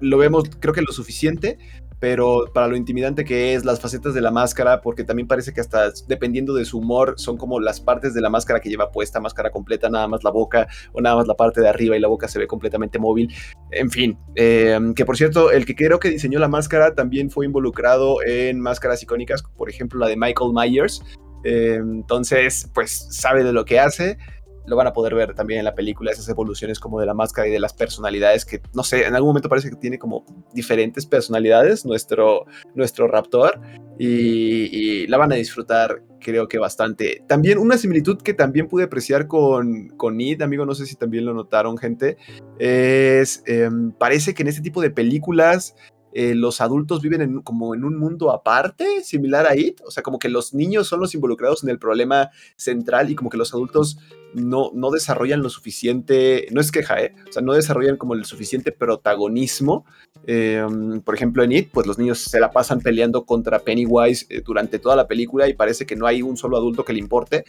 lo 0.00 0.18
vemos 0.18 0.50
creo 0.58 0.74
que 0.74 0.82
lo 0.82 0.92
suficiente, 0.92 1.58
pero 2.02 2.46
para 2.52 2.66
lo 2.66 2.74
intimidante 2.74 3.24
que 3.24 3.54
es, 3.54 3.64
las 3.64 3.78
facetas 3.78 4.12
de 4.12 4.20
la 4.20 4.32
máscara, 4.32 4.80
porque 4.80 5.04
también 5.04 5.28
parece 5.28 5.52
que 5.52 5.60
hasta 5.60 5.92
dependiendo 6.08 6.52
de 6.52 6.64
su 6.64 6.78
humor, 6.78 7.14
son 7.16 7.36
como 7.36 7.60
las 7.60 7.80
partes 7.80 8.12
de 8.12 8.20
la 8.20 8.28
máscara 8.28 8.58
que 8.58 8.68
lleva 8.68 8.90
puesta, 8.90 9.20
máscara 9.20 9.52
completa, 9.52 9.88
nada 9.88 10.08
más 10.08 10.24
la 10.24 10.32
boca 10.32 10.66
o 10.92 11.00
nada 11.00 11.14
más 11.14 11.28
la 11.28 11.34
parte 11.34 11.60
de 11.60 11.68
arriba 11.68 11.96
y 11.96 12.00
la 12.00 12.08
boca 12.08 12.26
se 12.26 12.40
ve 12.40 12.48
completamente 12.48 12.98
móvil. 12.98 13.32
En 13.70 13.88
fin, 13.88 14.18
em, 14.34 14.94
que 14.94 15.04
por 15.04 15.16
cierto, 15.16 15.52
el 15.52 15.64
que 15.64 15.76
creo 15.76 16.00
que 16.00 16.10
diseñó 16.10 16.40
la 16.40 16.48
máscara 16.48 16.96
también 16.96 17.30
fue 17.30 17.46
involucrado 17.46 18.16
en 18.26 18.58
máscaras 18.58 19.00
icónicas, 19.04 19.44
por 19.44 19.70
ejemplo 19.70 20.00
la 20.00 20.08
de 20.08 20.16
Michael 20.16 20.50
Myers. 20.52 21.04
Em, 21.44 21.98
entonces, 21.98 22.68
pues 22.74 23.06
sabe 23.10 23.44
de 23.44 23.52
lo 23.52 23.64
que 23.64 23.78
hace 23.78 24.18
lo 24.66 24.76
van 24.76 24.86
a 24.86 24.92
poder 24.92 25.14
ver 25.14 25.34
también 25.34 25.58
en 25.58 25.64
la 25.64 25.74
película, 25.74 26.10
esas 26.10 26.28
evoluciones 26.28 26.78
como 26.78 27.00
de 27.00 27.06
la 27.06 27.14
máscara 27.14 27.48
y 27.48 27.50
de 27.50 27.60
las 27.60 27.72
personalidades 27.72 28.44
que, 28.44 28.60
no 28.74 28.84
sé, 28.84 29.06
en 29.06 29.14
algún 29.14 29.30
momento 29.30 29.48
parece 29.48 29.70
que 29.70 29.76
tiene 29.76 29.98
como 29.98 30.24
diferentes 30.52 31.06
personalidades 31.06 31.84
nuestro, 31.84 32.46
nuestro 32.74 33.08
Raptor 33.08 33.60
y, 33.98 35.06
la 35.06 35.18
van 35.18 35.32
a 35.32 35.36
disfrutar 35.36 36.02
creo 36.20 36.46
que 36.46 36.58
bastante. 36.58 37.24
También 37.26 37.58
una 37.58 37.76
similitud 37.76 38.18
que 38.22 38.32
también 38.32 38.68
pude 38.68 38.84
apreciar 38.84 39.26
con, 39.26 39.88
con 39.96 40.20
It, 40.20 40.40
amigo, 40.40 40.64
no 40.64 40.74
sé 40.74 40.86
si 40.86 40.94
también 40.94 41.24
lo 41.24 41.34
notaron 41.34 41.76
gente, 41.76 42.16
es, 42.58 43.42
em, 43.46 43.90
parece 43.92 44.32
que 44.32 44.42
en 44.42 44.48
este 44.48 44.62
tipo 44.62 44.80
de 44.80 44.90
películas 44.90 45.74
eh, 46.12 46.34
los 46.34 46.60
adultos 46.60 47.00
viven 47.00 47.40
como 47.42 47.74
en 47.74 47.84
un 47.84 47.98
mundo 47.98 48.30
aparte, 48.30 49.02
similar 49.02 49.46
a 49.46 49.56
IT, 49.56 49.80
o 49.86 49.90
sea, 49.90 50.02
como 50.02 50.18
que 50.18 50.28
los 50.28 50.54
niños 50.54 50.86
son 50.86 51.00
los 51.00 51.14
involucrados 51.14 51.62
en 51.64 51.70
el 51.70 51.78
problema 51.78 52.30
central 52.56 53.10
y 53.10 53.14
como 53.14 53.30
que 53.30 53.38
los 53.38 53.54
adultos 53.54 53.98
no, 54.34 54.70
no 54.74 54.90
desarrollan 54.90 55.42
lo 55.42 55.48
suficiente, 55.48 56.46
no 56.50 56.60
es 56.60 56.70
queja, 56.70 57.02
¿eh? 57.02 57.14
o 57.28 57.32
sea, 57.32 57.42
no 57.42 57.54
desarrollan 57.54 57.96
como 57.96 58.14
el 58.14 58.24
suficiente 58.24 58.72
protagonismo. 58.72 59.84
Em, 60.26 61.00
por 61.00 61.14
ejemplo, 61.14 61.42
en 61.42 61.52
IT, 61.52 61.70
pues 61.72 61.86
los 61.86 61.98
niños 61.98 62.18
se 62.18 62.40
la 62.40 62.50
pasan 62.50 62.80
peleando 62.80 63.24
contra 63.24 63.58
Pennywise 63.58 64.26
eh, 64.28 64.42
durante 64.44 64.78
toda 64.78 64.96
la 64.96 65.06
película 65.06 65.48
y 65.48 65.54
parece 65.54 65.86
que 65.86 65.96
no 65.96 66.06
hay 66.06 66.22
un 66.22 66.36
solo 66.36 66.56
adulto 66.56 66.84
que 66.84 66.92
le 66.92 66.98
importe. 66.98 67.44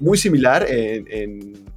Muy 0.00 0.18
similar 0.18 0.66
en 0.68 1.75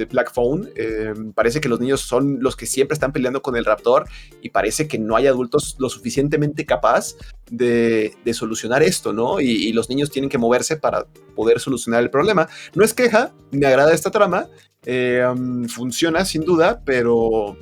de 0.00 0.06
Black 0.06 0.32
Phone, 0.32 0.70
eh, 0.76 1.12
parece 1.34 1.60
que 1.60 1.68
los 1.68 1.78
niños 1.78 2.00
son 2.00 2.38
los 2.40 2.56
que 2.56 2.64
siempre 2.64 2.94
están 2.94 3.12
peleando 3.12 3.42
con 3.42 3.54
el 3.54 3.66
raptor 3.66 4.08
y 4.40 4.48
parece 4.48 4.88
que 4.88 4.98
no 4.98 5.14
hay 5.14 5.26
adultos 5.26 5.76
lo 5.78 5.90
suficientemente 5.90 6.64
capaz 6.64 7.14
de, 7.50 8.16
solucionar 8.32 8.82
esto, 8.82 9.12
¿no? 9.12 9.40
Y, 9.40 9.72
los 9.72 9.90
niños 9.90 10.10
tienen 10.10 10.30
que 10.30 10.38
moverse 10.38 10.76
para 10.76 11.04
poder 11.36 11.60
solucionar 11.60 12.02
el 12.02 12.10
problema. 12.10 12.48
No 12.74 12.82
es 12.84 12.94
queja, 12.94 13.32
me 13.50 13.66
agrada 13.66 13.92
esta 13.92 14.10
trama, 14.10 14.48
eh, 14.86 15.22
um, 15.30 15.68
funciona 15.68 16.24
sin 16.24 16.44
duda, 16.44 16.82
pero 16.84 17.56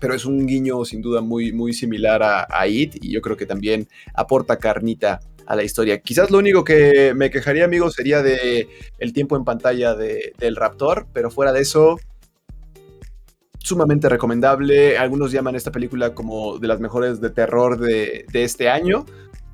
pero 0.00 0.14
es 0.14 0.24
un 0.24 0.46
guiño 0.46 0.84
sin 0.84 1.02
duda 1.02 1.20
muy, 1.20 1.52
muy 1.52 1.74
similar 1.74 2.22
a, 2.22 2.66
It 2.66 2.96
y 3.02 3.12
yo 3.12 3.20
creo 3.20 3.36
que 3.36 3.46
también 3.46 3.86
aporta 4.14 4.56
carnita 4.56 5.20
a 5.50 5.56
la 5.56 5.64
historia. 5.64 6.00
Quizás 6.00 6.30
lo 6.30 6.38
único 6.38 6.62
que 6.62 7.12
me 7.12 7.28
quejaría, 7.28 7.64
amigo, 7.64 7.90
sería 7.90 8.22
de 8.22 8.68
el 9.00 9.12
tiempo 9.12 9.36
en 9.36 9.44
pantalla 9.44 9.96
de, 9.96 10.32
del 10.38 10.54
Raptor, 10.54 11.08
pero 11.12 11.28
fuera 11.28 11.52
de 11.52 11.60
eso, 11.60 11.98
sumamente 13.58 14.08
recomendable. 14.08 14.96
Algunos 14.96 15.32
llaman 15.32 15.56
esta 15.56 15.72
película 15.72 16.14
como 16.14 16.58
de 16.58 16.68
las 16.68 16.78
mejores 16.78 17.20
de 17.20 17.30
terror 17.30 17.80
de 17.80 18.26
este 18.32 18.68
año. 18.68 19.04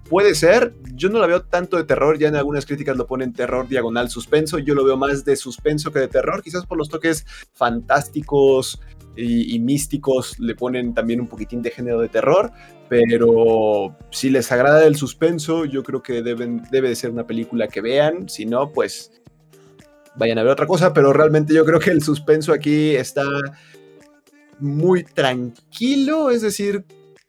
Puede 0.09 0.35
ser, 0.35 0.73
yo 0.95 1.09
no 1.09 1.19
la 1.19 1.27
veo 1.27 1.43
tanto 1.43 1.77
de 1.77 1.85
terror, 1.85 2.19
ya 2.19 2.29
en 2.29 2.37
algunas 2.37 2.65
críticas 2.65 2.97
lo 2.97 3.07
ponen 3.07 3.33
terror 3.33 3.67
diagonal 3.69 4.09
suspenso, 4.09 4.59
yo 4.59 4.75
lo 4.75 4.85
veo 4.85 4.97
más 4.97 5.25
de 5.25 5.35
suspenso 5.37 5.93
que 5.93 5.99
de 5.99 6.09
terror, 6.09 6.43
quizás 6.43 6.65
por 6.65 6.79
los 6.79 6.89
toques 6.89 7.27
fantásticos, 7.55 8.81
y, 9.17 9.59
místicos 9.59 10.39
le 10.39 10.55
ponen 10.55 10.95
también 10.95 11.21
un 11.21 11.27
poquitín 11.27 11.63
de 11.63 11.71
género 11.71 12.01
de 12.01 12.09
terror, 12.09 12.53
pero 12.89 13.97
si 14.11 14.31
les 14.31 14.51
agrada 14.53 14.87
el 14.87 14.97
suspenso, 14.97 15.65
yo 15.65 15.83
creo 15.83 16.03
que 16.03 16.23
deben, 16.23 16.63
debe 16.71 16.91
de 16.91 16.97
ser 16.97 17.11
una 17.11 17.27
película 17.27 17.69
que 17.69 17.81
vean, 17.81 18.29
si 18.29 18.47
no, 18.47 18.73
pues 18.73 19.13
vayan 20.17 20.39
a 20.39 20.43
ver 20.43 20.53
otra 20.53 20.67
cosa, 20.67 20.93
pero 20.93 21.13
realmente 21.13 21.55
yo 21.55 21.65
creo 21.65 21.81
que 21.81 21.91
el 21.91 22.03
suspenso 22.03 22.53
aquí 22.53 22.95
está 22.95 23.27
muy 24.59 25.05
tranquilo, 25.05 26.31
es 26.31 26.43
decir, 26.43 26.85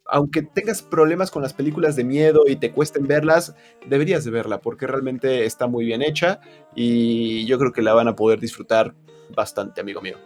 aunque 0.09 0.41
tengas 0.41 0.81
problemas 0.81 1.31
con 1.31 1.41
las 1.41 1.53
películas 1.53 1.95
de 1.95 2.03
miedo 2.03 2.43
y 2.47 2.55
te 2.55 2.71
cuesten 2.71 3.07
verlas, 3.07 3.55
deberías 3.87 4.23
de 4.23 4.31
verla 4.31 4.59
porque 4.59 4.87
realmente 4.87 5.45
está 5.45 5.67
muy 5.67 5.85
bien 5.85 6.01
hecha 6.01 6.39
y 6.75 7.45
yo 7.45 7.57
creo 7.59 7.73
que 7.73 7.81
la 7.81 7.93
van 7.93 8.07
a 8.07 8.15
poder 8.15 8.39
disfrutar 8.39 8.95
bastante, 9.35 9.81
amigo 9.81 10.01
mío. 10.01 10.17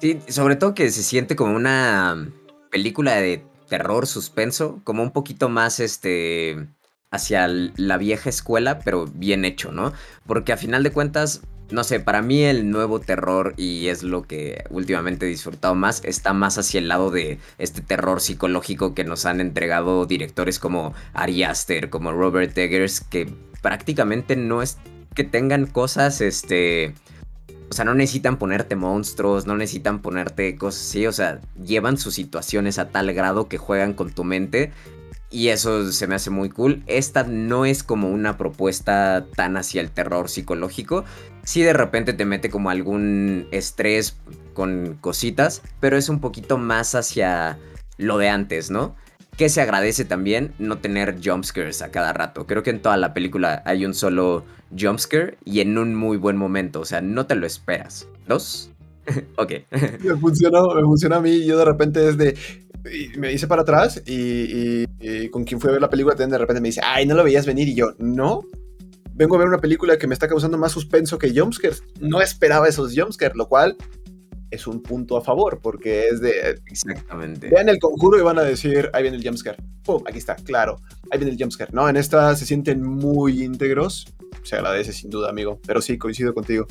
Sí, 0.00 0.18
sobre 0.28 0.56
todo 0.56 0.74
que 0.74 0.90
se 0.90 1.02
siente 1.02 1.36
como 1.36 1.54
una 1.54 2.30
película 2.70 3.16
de 3.16 3.44
terror, 3.68 4.06
suspenso, 4.06 4.80
como 4.84 5.02
un 5.02 5.10
poquito 5.10 5.48
más 5.48 5.80
este 5.80 6.68
hacia 7.10 7.48
la 7.48 7.98
vieja 7.98 8.30
escuela, 8.30 8.78
pero 8.78 9.06
bien 9.06 9.44
hecho, 9.44 9.72
¿no? 9.72 9.92
Porque 10.26 10.52
a 10.52 10.56
final 10.56 10.82
de 10.82 10.92
cuentas, 10.92 11.42
no 11.70 11.84
sé, 11.84 12.00
para 12.00 12.22
mí 12.22 12.42
el 12.42 12.70
nuevo 12.70 13.00
terror, 13.00 13.54
y 13.56 13.88
es 13.88 14.02
lo 14.02 14.22
que 14.22 14.64
últimamente 14.70 15.26
he 15.26 15.28
disfrutado 15.28 15.74
más, 15.74 16.02
está 16.04 16.32
más 16.32 16.58
hacia 16.58 16.78
el 16.78 16.88
lado 16.88 17.10
de 17.10 17.38
este 17.58 17.80
terror 17.80 18.20
psicológico 18.20 18.94
que 18.94 19.04
nos 19.04 19.26
han 19.26 19.40
entregado 19.40 20.06
directores 20.06 20.58
como 20.58 20.94
Ari 21.12 21.44
Aster, 21.44 21.90
como 21.90 22.12
Robert 22.12 22.56
Eggers, 22.56 23.00
que 23.00 23.32
prácticamente 23.62 24.36
no 24.36 24.62
es 24.62 24.78
que 25.14 25.24
tengan 25.24 25.66
cosas, 25.66 26.20
este... 26.20 26.94
O 27.70 27.72
sea, 27.72 27.84
no 27.84 27.94
necesitan 27.94 28.36
ponerte 28.36 28.74
monstruos, 28.74 29.46
no 29.46 29.56
necesitan 29.56 30.02
ponerte 30.02 30.56
cosas 30.56 30.88
así, 30.88 31.06
o 31.06 31.12
sea, 31.12 31.40
llevan 31.64 31.98
sus 31.98 32.14
situaciones 32.14 32.80
a 32.80 32.88
tal 32.88 33.12
grado 33.12 33.46
que 33.46 33.58
juegan 33.58 33.92
con 33.92 34.10
tu 34.10 34.24
mente 34.24 34.72
y 35.30 35.48
eso 35.48 35.90
se 35.92 36.08
me 36.08 36.16
hace 36.16 36.30
muy 36.30 36.50
cool. 36.50 36.82
Esta 36.86 37.22
no 37.22 37.64
es 37.64 37.84
como 37.84 38.08
una 38.10 38.36
propuesta 38.36 39.26
tan 39.36 39.56
hacia 39.56 39.80
el 39.80 39.90
terror 39.92 40.28
psicológico. 40.28 41.04
Sí 41.50 41.62
de 41.62 41.72
repente 41.72 42.12
te 42.12 42.24
mete 42.24 42.48
como 42.48 42.70
algún 42.70 43.48
estrés 43.50 44.16
con 44.54 44.96
cositas, 45.00 45.62
pero 45.80 45.96
es 45.96 46.08
un 46.08 46.20
poquito 46.20 46.58
más 46.58 46.94
hacia 46.94 47.58
lo 47.98 48.18
de 48.18 48.28
antes, 48.28 48.70
¿no? 48.70 48.94
Que 49.36 49.48
se 49.48 49.60
agradece 49.60 50.04
también 50.04 50.52
no 50.60 50.78
tener 50.78 51.16
jumpscares 51.20 51.82
a 51.82 51.90
cada 51.90 52.12
rato. 52.12 52.46
Creo 52.46 52.62
que 52.62 52.70
en 52.70 52.80
toda 52.80 52.96
la 52.96 53.14
película 53.14 53.64
hay 53.66 53.84
un 53.84 53.94
solo 53.94 54.44
jumpscare 54.78 55.38
y 55.44 55.58
en 55.58 55.76
un 55.76 55.96
muy 55.96 56.18
buen 56.18 56.36
momento. 56.36 56.78
O 56.78 56.84
sea, 56.84 57.00
no 57.00 57.26
te 57.26 57.34
lo 57.34 57.48
esperas. 57.48 58.06
¿Dos? 58.28 58.70
ok. 59.36 59.52
me 60.04 60.16
funcionó, 60.18 60.72
me 60.72 60.82
funciona 60.82 61.16
a 61.16 61.20
mí. 61.20 61.44
Yo 61.44 61.58
de 61.58 61.64
repente 61.64 62.10
es 62.10 62.16
de 62.16 62.38
me 63.16 63.32
hice 63.32 63.48
para 63.48 63.62
atrás 63.62 64.00
y, 64.06 64.86
con 65.30 65.42
quien 65.42 65.60
fue 65.60 65.70
a 65.70 65.72
ver 65.72 65.82
la 65.82 65.90
película 65.90 66.14
de 66.14 66.38
repente 66.38 66.60
me 66.60 66.68
dice, 66.68 66.80
ay, 66.84 67.06
no 67.06 67.16
lo 67.16 67.24
veías 67.24 67.44
venir 67.44 67.68
y 67.68 67.74
yo, 67.74 67.88
no. 67.98 68.44
Vengo 69.20 69.34
a 69.34 69.38
ver 69.40 69.48
una 69.48 69.58
película 69.58 69.98
que 69.98 70.06
me 70.06 70.14
está 70.14 70.28
causando 70.28 70.56
más 70.56 70.72
suspenso 70.72 71.18
que 71.18 71.38
jumpscares. 71.38 71.84
No 72.00 72.22
esperaba 72.22 72.66
esos 72.68 72.94
jumpscares, 72.96 73.36
lo 73.36 73.48
cual 73.48 73.76
es 74.50 74.66
un 74.66 74.82
punto 74.82 75.18
a 75.18 75.20
favor, 75.20 75.60
porque 75.62 76.08
es 76.08 76.22
de... 76.22 76.58
Exactamente. 76.64 77.50
Vean 77.50 77.68
el 77.68 77.78
conjuro 77.78 78.18
y 78.18 78.22
van 78.22 78.38
a 78.38 78.42
decir, 78.42 78.88
ahí 78.94 79.02
viene 79.02 79.18
el 79.18 79.22
jumpscare. 79.22 79.62
¡Pum! 79.84 80.02
Aquí 80.06 80.16
está, 80.16 80.36
claro. 80.36 80.80
Ahí 81.10 81.18
viene 81.18 81.32
el 81.32 81.38
jumpscare. 81.38 81.70
No, 81.70 81.86
en 81.86 81.98
esta 81.98 82.34
se 82.34 82.46
sienten 82.46 82.82
muy 82.82 83.44
íntegros. 83.44 84.06
Se 84.42 84.56
agradece 84.56 84.94
sin 84.94 85.10
duda, 85.10 85.28
amigo. 85.28 85.60
Pero 85.66 85.82
sí, 85.82 85.98
coincido 85.98 86.32
contigo. 86.32 86.66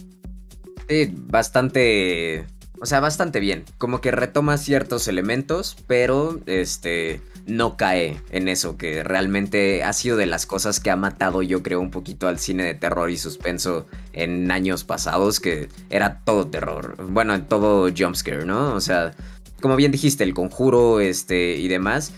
Sí, 0.87 1.13
bastante 1.27 2.47
o 2.81 2.85
sea, 2.85 2.99
bastante 2.99 3.39
bien. 3.39 3.65
Como 3.77 4.01
que 4.01 4.11
retoma 4.11 4.57
ciertos 4.57 5.07
elementos, 5.07 5.75
pero 5.85 6.39
este 6.45 7.21
no 7.49 7.77
cae 7.77 8.21
en 8.31 8.47
eso, 8.47 8.77
que 8.77 9.03
realmente 9.03 9.83
ha 9.83 9.93
sido 9.93 10.17
de 10.17 10.25
las 10.25 10.45
cosas 10.45 10.79
que 10.79 10.91
ha 10.91 10.95
matado, 10.95 11.41
yo 11.41 11.63
creo, 11.63 11.79
un 11.79 11.91
poquito 11.91 12.27
al 12.27 12.39
cine 12.39 12.63
de 12.63 12.75
terror 12.75 13.09
y 13.09 13.17
suspenso 13.17 13.87
en 14.13 14.51
años 14.51 14.83
pasados, 14.83 15.39
que 15.39 15.69
era 15.89 16.21
todo 16.23 16.47
terror. 16.47 16.95
Bueno, 17.09 17.41
todo 17.43 17.89
jumpscare, 17.95 18.45
¿no? 18.45 18.73
O 18.73 18.81
sea, 18.81 19.13
como 19.61 19.75
bien 19.75 19.91
dijiste, 19.91 20.23
el 20.23 20.33
conjuro, 20.33 20.99
este, 20.99 21.57
y 21.57 21.67
demás. 21.67 22.13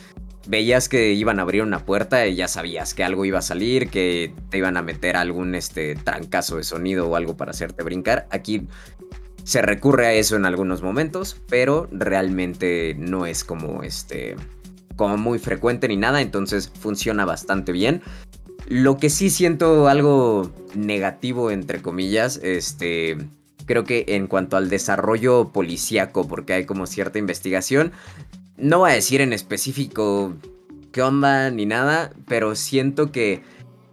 Veías 0.47 0.89
que 0.89 1.13
iban 1.13 1.37
a 1.39 1.43
abrir 1.43 1.61
una 1.61 1.85
puerta 1.85 2.25
y 2.25 2.35
ya 2.35 2.47
sabías 2.47 2.95
que 2.95 3.03
algo 3.03 3.25
iba 3.25 3.39
a 3.39 3.43
salir, 3.43 3.89
que 3.89 4.33
te 4.49 4.57
iban 4.57 4.75
a 4.75 4.81
meter 4.81 5.15
algún 5.15 5.53
este 5.53 5.95
trancazo 5.95 6.57
de 6.57 6.63
sonido 6.63 7.07
o 7.07 7.15
algo 7.15 7.37
para 7.37 7.51
hacerte 7.51 7.83
brincar. 7.83 8.27
Aquí 8.31 8.67
se 9.43 9.61
recurre 9.61 10.07
a 10.07 10.13
eso 10.13 10.35
en 10.35 10.45
algunos 10.45 10.81
momentos, 10.81 11.39
pero 11.47 11.87
realmente 11.91 12.95
no 12.97 13.27
es 13.27 13.43
como 13.43 13.83
este 13.83 14.35
como 14.95 15.17
muy 15.17 15.39
frecuente 15.39 15.87
ni 15.87 15.97
nada, 15.97 16.21
entonces 16.21 16.71
funciona 16.79 17.25
bastante 17.25 17.71
bien. 17.71 18.01
Lo 18.67 18.97
que 18.97 19.09
sí 19.09 19.29
siento 19.29 19.87
algo 19.87 20.51
negativo 20.75 21.51
entre 21.51 21.81
comillas, 21.81 22.39
este 22.43 23.17
creo 23.65 23.83
que 23.83 24.05
en 24.09 24.27
cuanto 24.27 24.57
al 24.57 24.69
desarrollo 24.69 25.51
policíaco, 25.53 26.27
porque 26.27 26.53
hay 26.53 26.65
como 26.65 26.87
cierta 26.87 27.19
investigación, 27.19 27.91
no 28.57 28.79
voy 28.79 28.91
a 28.91 28.95
decir 28.95 29.21
en 29.21 29.33
específico 29.33 30.33
qué 30.91 31.01
onda 31.01 31.49
ni 31.51 31.65
nada, 31.65 32.11
pero 32.27 32.55
siento 32.55 33.11
que 33.11 33.43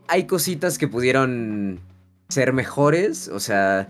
hay 0.09 0.27
cositas 0.27 0.79
que 0.79 0.89
pudieron 0.89 1.81
ser 2.29 2.53
mejores, 2.53 3.29
o 3.29 3.41
sea, 3.41 3.89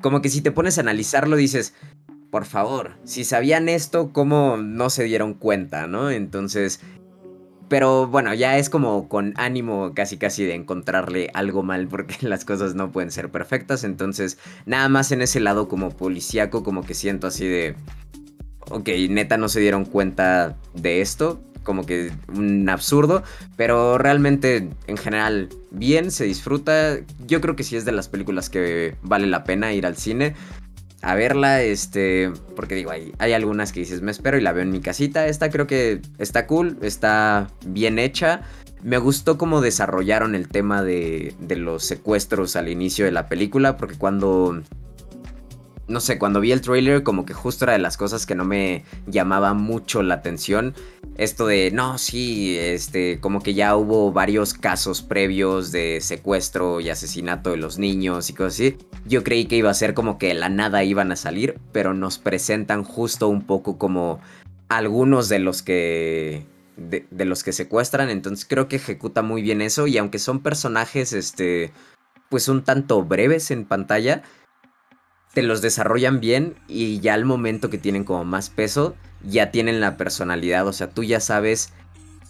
como 0.00 0.22
que 0.22 0.28
si 0.28 0.40
te 0.40 0.52
pones 0.52 0.78
a 0.78 0.82
analizarlo 0.82 1.36
dices, 1.36 1.74
por 2.30 2.44
favor, 2.44 2.92
si 3.04 3.24
sabían 3.24 3.68
esto, 3.68 4.12
¿cómo 4.12 4.56
no 4.56 4.90
se 4.90 5.04
dieron 5.04 5.34
cuenta, 5.34 5.86
no? 5.86 6.10
Entonces, 6.10 6.80
pero 7.68 8.06
bueno, 8.06 8.34
ya 8.34 8.58
es 8.58 8.70
como 8.70 9.08
con 9.08 9.32
ánimo 9.36 9.92
casi 9.94 10.16
casi 10.16 10.44
de 10.44 10.54
encontrarle 10.54 11.30
algo 11.34 11.62
mal 11.62 11.88
porque 11.88 12.16
las 12.26 12.44
cosas 12.44 12.74
no 12.74 12.92
pueden 12.92 13.10
ser 13.10 13.30
perfectas. 13.30 13.84
Entonces, 13.84 14.38
nada 14.66 14.88
más 14.88 15.12
en 15.12 15.22
ese 15.22 15.40
lado 15.40 15.68
como 15.68 15.90
policíaco, 15.90 16.62
como 16.62 16.84
que 16.84 16.94
siento 16.94 17.26
así 17.26 17.46
de... 17.46 17.74
Ok, 18.70 18.88
neta 19.08 19.36
no 19.36 19.48
se 19.48 19.60
dieron 19.60 19.84
cuenta 19.84 20.56
de 20.74 21.00
esto 21.00 21.40
como 21.62 21.84
que 21.84 22.10
un 22.34 22.68
absurdo, 22.68 23.22
pero 23.56 23.98
realmente 23.98 24.68
en 24.86 24.96
general 24.96 25.50
bien, 25.70 26.10
se 26.10 26.24
disfruta. 26.24 26.98
Yo 27.26 27.40
creo 27.40 27.54
que 27.54 27.64
sí 27.64 27.76
es 27.76 27.84
de 27.84 27.92
las 27.92 28.08
películas 28.08 28.50
que 28.50 28.96
vale 29.02 29.26
la 29.26 29.44
pena 29.44 29.72
ir 29.72 29.86
al 29.86 29.96
cine 29.96 30.34
a 31.02 31.14
verla, 31.14 31.62
este, 31.62 32.32
porque 32.56 32.74
digo, 32.74 32.90
hay, 32.90 33.12
hay 33.18 33.32
algunas 33.32 33.72
que 33.72 33.80
dices, 33.80 34.02
me 34.02 34.10
espero 34.10 34.36
y 34.38 34.42
la 34.42 34.52
veo 34.52 34.62
en 34.62 34.70
mi 34.70 34.80
casita. 34.80 35.26
Esta 35.26 35.50
creo 35.50 35.66
que 35.66 36.00
está 36.18 36.46
cool, 36.46 36.78
está 36.82 37.48
bien 37.66 37.98
hecha. 37.98 38.42
Me 38.82 38.98
gustó 38.98 39.38
cómo 39.38 39.60
desarrollaron 39.60 40.34
el 40.34 40.48
tema 40.48 40.82
de, 40.82 41.34
de 41.38 41.56
los 41.56 41.84
secuestros 41.84 42.56
al 42.56 42.68
inicio 42.68 43.04
de 43.04 43.12
la 43.12 43.28
película, 43.28 43.76
porque 43.76 43.96
cuando 43.96 44.62
no 45.90 46.00
sé, 46.00 46.18
cuando 46.18 46.40
vi 46.40 46.52
el 46.52 46.60
trailer 46.60 47.02
como 47.02 47.26
que 47.26 47.34
justo 47.34 47.64
era 47.64 47.72
de 47.74 47.80
las 47.80 47.96
cosas 47.96 48.24
que 48.24 48.36
no 48.36 48.44
me 48.44 48.84
llamaba 49.06 49.54
mucho 49.54 50.02
la 50.02 50.14
atención. 50.14 50.74
Esto 51.16 51.46
de, 51.46 51.70
no, 51.72 51.98
sí, 51.98 52.56
este, 52.58 53.20
como 53.20 53.42
que 53.42 53.54
ya 53.54 53.76
hubo 53.76 54.12
varios 54.12 54.54
casos 54.54 55.02
previos 55.02 55.72
de 55.72 56.00
secuestro 56.00 56.80
y 56.80 56.88
asesinato 56.90 57.50
de 57.50 57.56
los 57.56 57.78
niños 57.78 58.30
y 58.30 58.34
cosas 58.34 58.54
así. 58.54 58.78
Yo 59.04 59.24
creí 59.24 59.46
que 59.46 59.56
iba 59.56 59.70
a 59.70 59.74
ser 59.74 59.92
como 59.92 60.16
que 60.16 60.32
la 60.32 60.48
nada 60.48 60.84
iban 60.84 61.10
a 61.10 61.16
salir, 61.16 61.58
pero 61.72 61.92
nos 61.92 62.18
presentan 62.18 62.84
justo 62.84 63.28
un 63.28 63.42
poco 63.42 63.76
como 63.76 64.20
algunos 64.68 65.28
de 65.28 65.40
los 65.40 65.62
que... 65.62 66.46
De, 66.76 67.06
de 67.10 67.26
los 67.26 67.44
que 67.44 67.52
secuestran, 67.52 68.08
entonces 68.08 68.46
creo 68.48 68.66
que 68.66 68.76
ejecuta 68.76 69.20
muy 69.20 69.42
bien 69.42 69.60
eso 69.60 69.86
y 69.86 69.98
aunque 69.98 70.18
son 70.18 70.40
personajes, 70.40 71.12
este, 71.12 71.72
pues 72.30 72.48
un 72.48 72.62
tanto 72.62 73.02
breves 73.02 73.50
en 73.50 73.66
pantalla, 73.66 74.22
te 75.32 75.42
los 75.42 75.62
desarrollan 75.62 76.20
bien 76.20 76.54
y 76.68 77.00
ya 77.00 77.14
al 77.14 77.24
momento 77.24 77.70
que 77.70 77.78
tienen 77.78 78.04
como 78.04 78.24
más 78.24 78.50
peso, 78.50 78.96
ya 79.22 79.50
tienen 79.50 79.80
la 79.80 79.96
personalidad, 79.96 80.66
o 80.66 80.72
sea, 80.72 80.90
tú 80.90 81.04
ya 81.04 81.20
sabes 81.20 81.72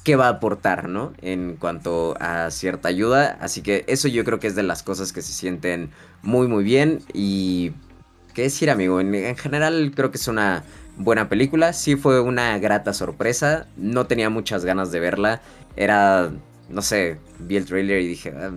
qué 0.05 0.17
va 0.17 0.27
a 0.27 0.31
aportar, 0.31 0.89
¿no? 0.89 1.13
En 1.21 1.57
cuanto 1.57 2.17
a 2.21 2.51
cierta 2.51 2.89
ayuda, 2.89 3.39
así 3.41 3.63
que 3.63 3.85
eso 3.87 4.09
yo 4.09 4.25
creo 4.25 4.41
que 4.41 4.47
es 4.47 4.55
de 4.55 4.63
las 4.63 4.83
cosas 4.83 5.13
que 5.13 5.23
se 5.23 5.33
sienten 5.33 5.91
muy 6.23 6.49
muy 6.49 6.65
bien. 6.65 7.01
Y 7.13 7.73
qué 8.35 8.43
decir 8.43 8.71
amigo, 8.71 9.01
en, 9.01 9.37
general 9.37 9.93
creo 9.95 10.11
que 10.11 10.19
es 10.19 10.29
una 10.29 10.65
buena 10.97 11.29
película, 11.29 11.73
sí 11.73 11.97
fue 11.97 12.21
una 12.21 12.59
grata 12.59 12.93
sorpresa, 12.93 13.67
no 13.77 14.07
tenía 14.07 14.31
muchas 14.31 14.65
ganas 14.65 14.91
de 14.93 15.01
verla, 15.01 15.43
era, 15.77 16.31
no 16.69 16.83
sé, 16.83 17.19
vi 17.39 17.57
el 17.57 17.67
trailer 17.67 18.01
y 18.01 18.09
dije, 18.09 18.35
ah, 18.37 18.53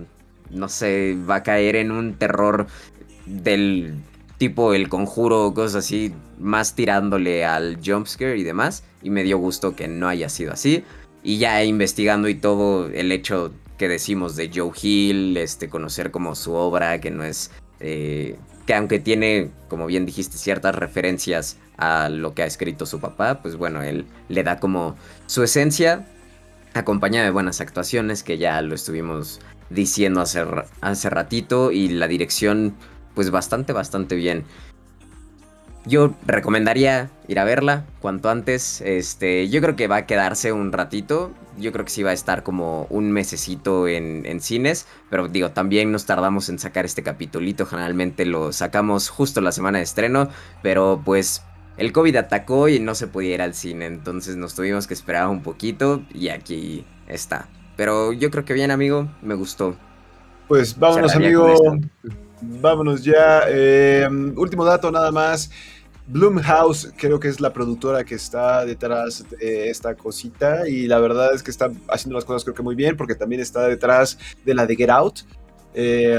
no 0.50 0.68
sé, 0.68 1.16
va 1.28 1.36
a 1.36 1.42
caer 1.42 1.76
en 1.76 1.90
un 1.90 2.14
terror 2.14 2.66
del 3.26 3.94
tipo 4.38 4.74
el 4.74 4.88
conjuro, 4.88 5.52
cosas 5.54 5.84
así, 5.84 6.12
más 6.38 6.74
tirándole 6.74 7.44
al 7.44 7.78
jumpscare 7.84 8.38
y 8.38 8.42
demás. 8.42 8.84
Y 9.02 9.10
me 9.10 9.22
dio 9.22 9.38
gusto 9.38 9.76
que 9.76 9.88
no 9.88 10.08
haya 10.08 10.28
sido 10.28 10.52
así. 10.52 10.84
Y 11.22 11.38
ya 11.38 11.64
investigando 11.64 12.28
y 12.28 12.34
todo 12.34 12.88
el 12.88 13.12
hecho 13.12 13.52
que 13.78 13.88
decimos 13.88 14.36
de 14.36 14.50
Joe 14.54 14.72
Hill, 14.80 15.36
este, 15.36 15.68
conocer 15.68 16.10
como 16.10 16.34
su 16.34 16.52
obra, 16.54 17.00
que 17.00 17.10
no 17.10 17.24
es... 17.24 17.50
Eh, 17.80 18.36
que 18.66 18.74
aunque 18.74 18.98
tiene, 18.98 19.50
como 19.68 19.86
bien 19.86 20.06
dijiste, 20.06 20.38
ciertas 20.38 20.74
referencias 20.74 21.58
a 21.76 22.08
lo 22.08 22.34
que 22.34 22.42
ha 22.42 22.46
escrito 22.46 22.86
su 22.86 23.00
papá, 23.00 23.42
pues 23.42 23.56
bueno, 23.56 23.82
él 23.82 24.06
le 24.28 24.42
da 24.42 24.58
como 24.58 24.96
su 25.26 25.42
esencia, 25.42 26.06
acompañada 26.72 27.26
de 27.26 27.30
buenas 27.30 27.60
actuaciones, 27.60 28.22
que 28.22 28.38
ya 28.38 28.60
lo 28.62 28.74
estuvimos 28.74 29.40
diciendo 29.70 30.20
hace, 30.20 30.44
hace 30.80 31.10
ratito, 31.10 31.72
y 31.72 31.88
la 31.88 32.08
dirección 32.08 32.74
pues 33.14 33.30
bastante, 33.30 33.72
bastante 33.72 34.14
bien. 34.14 34.44
Yo 35.86 36.14
recomendaría 36.26 37.10
ir 37.28 37.38
a 37.38 37.44
verla 37.44 37.84
cuanto 38.00 38.30
antes. 38.30 38.80
Este, 38.80 39.48
yo 39.50 39.60
creo 39.60 39.76
que 39.76 39.86
va 39.86 39.96
a 39.96 40.06
quedarse 40.06 40.50
un 40.52 40.72
ratito. 40.72 41.30
Yo 41.58 41.72
creo 41.72 41.84
que 41.84 41.90
sí 41.90 42.02
va 42.02 42.10
a 42.10 42.14
estar 42.14 42.42
como 42.42 42.86
un 42.88 43.12
mesecito 43.12 43.86
en, 43.86 44.24
en, 44.24 44.40
cines. 44.40 44.86
Pero 45.10 45.28
digo, 45.28 45.50
también 45.50 45.92
nos 45.92 46.06
tardamos 46.06 46.48
en 46.48 46.58
sacar 46.58 46.86
este 46.86 47.02
capitulito. 47.02 47.66
Generalmente 47.66 48.24
lo 48.24 48.52
sacamos 48.52 49.10
justo 49.10 49.42
la 49.42 49.52
semana 49.52 49.78
de 49.78 49.84
estreno. 49.84 50.30
Pero 50.62 51.02
pues 51.04 51.42
el 51.76 51.92
COVID 51.92 52.16
atacó 52.16 52.68
y 52.68 52.80
no 52.80 52.94
se 52.94 53.06
podía 53.06 53.34
ir 53.34 53.42
al 53.42 53.54
cine. 53.54 53.84
Entonces 53.84 54.36
nos 54.36 54.54
tuvimos 54.54 54.86
que 54.86 54.94
esperar 54.94 55.28
un 55.28 55.42
poquito. 55.42 56.02
Y 56.14 56.30
aquí 56.30 56.86
está. 57.08 57.46
Pero 57.76 58.14
yo 58.14 58.30
creo 58.30 58.46
que 58.46 58.54
bien, 58.54 58.70
amigo. 58.70 59.10
Me 59.20 59.34
gustó. 59.34 59.76
Pues 60.48 60.78
vámonos, 60.78 61.14
amigo. 61.14 61.54
Vámonos 62.60 63.04
ya. 63.04 63.42
Eh, 63.48 64.08
último 64.36 64.64
dato 64.64 64.90
nada 64.90 65.10
más. 65.10 65.50
Bloomhouse 66.06 66.92
creo 66.98 67.18
que 67.18 67.28
es 67.28 67.40
la 67.40 67.52
productora 67.52 68.04
que 68.04 68.14
está 68.14 68.66
detrás 68.66 69.24
de 69.30 69.70
esta 69.70 69.94
cosita 69.94 70.68
y 70.68 70.86
la 70.86 70.98
verdad 70.98 71.34
es 71.34 71.42
que 71.42 71.50
está 71.50 71.70
haciendo 71.88 72.16
las 72.16 72.26
cosas 72.26 72.44
creo 72.44 72.54
que 72.54 72.62
muy 72.62 72.74
bien 72.74 72.94
porque 72.94 73.14
también 73.14 73.40
está 73.40 73.66
detrás 73.66 74.18
de 74.44 74.54
la 74.54 74.66
de 74.66 74.76
Get 74.76 74.90
Out. 74.90 75.20
Eh, 75.72 76.14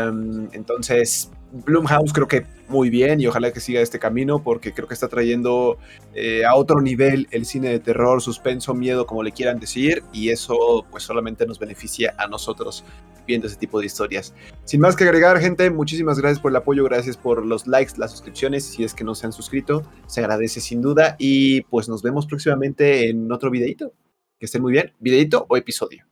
entonces, 0.53 1.29
Bloomhouse 1.63 2.11
creo 2.11 2.27
que 2.27 2.45
muy 2.67 2.89
bien 2.89 3.21
y 3.21 3.27
ojalá 3.27 3.51
que 3.53 3.59
siga 3.59 3.79
este 3.79 3.99
camino 3.99 4.43
porque 4.43 4.73
creo 4.73 4.87
que 4.87 4.93
está 4.93 5.07
trayendo 5.07 5.77
eh, 6.13 6.43
a 6.45 6.55
otro 6.55 6.81
nivel 6.81 7.27
el 7.31 7.45
cine 7.45 7.69
de 7.69 7.79
terror, 7.79 8.21
suspenso, 8.21 8.73
miedo, 8.73 9.05
como 9.05 9.23
le 9.23 9.31
quieran 9.31 9.59
decir, 9.59 10.03
y 10.11 10.29
eso 10.29 10.85
pues 10.89 11.03
solamente 11.03 11.45
nos 11.45 11.59
beneficia 11.59 12.13
a 12.17 12.27
nosotros 12.27 12.83
viendo 13.25 13.47
ese 13.47 13.55
tipo 13.55 13.79
de 13.79 13.85
historias. 13.85 14.33
Sin 14.65 14.81
más 14.81 14.95
que 14.95 15.03
agregar, 15.03 15.39
gente, 15.39 15.69
muchísimas 15.69 16.19
gracias 16.19 16.39
por 16.39 16.51
el 16.51 16.57
apoyo, 16.57 16.83
gracias 16.83 17.17
por 17.17 17.45
los 17.45 17.67
likes, 17.67 17.93
las 17.97 18.11
suscripciones, 18.11 18.65
si 18.65 18.83
es 18.83 18.93
que 18.93 19.03
no 19.03 19.15
se 19.15 19.25
han 19.25 19.33
suscrito, 19.33 19.83
se 20.07 20.21
agradece 20.21 20.59
sin 20.59 20.81
duda 20.81 21.15
y 21.17 21.61
pues 21.61 21.87
nos 21.89 22.01
vemos 22.01 22.25
próximamente 22.25 23.09
en 23.09 23.31
otro 23.31 23.49
videito. 23.49 23.93
Que 24.37 24.47
estén 24.47 24.61
muy 24.61 24.73
bien, 24.73 24.91
videito 24.99 25.45
o 25.47 25.55
episodio. 25.55 26.05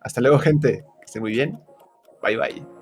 Hasta 0.00 0.22
luego, 0.22 0.38
gente, 0.38 0.84
que 0.98 1.04
estén 1.04 1.22
muy 1.22 1.32
bien. 1.32 1.60
Bye 2.22 2.36
bye. 2.36 2.79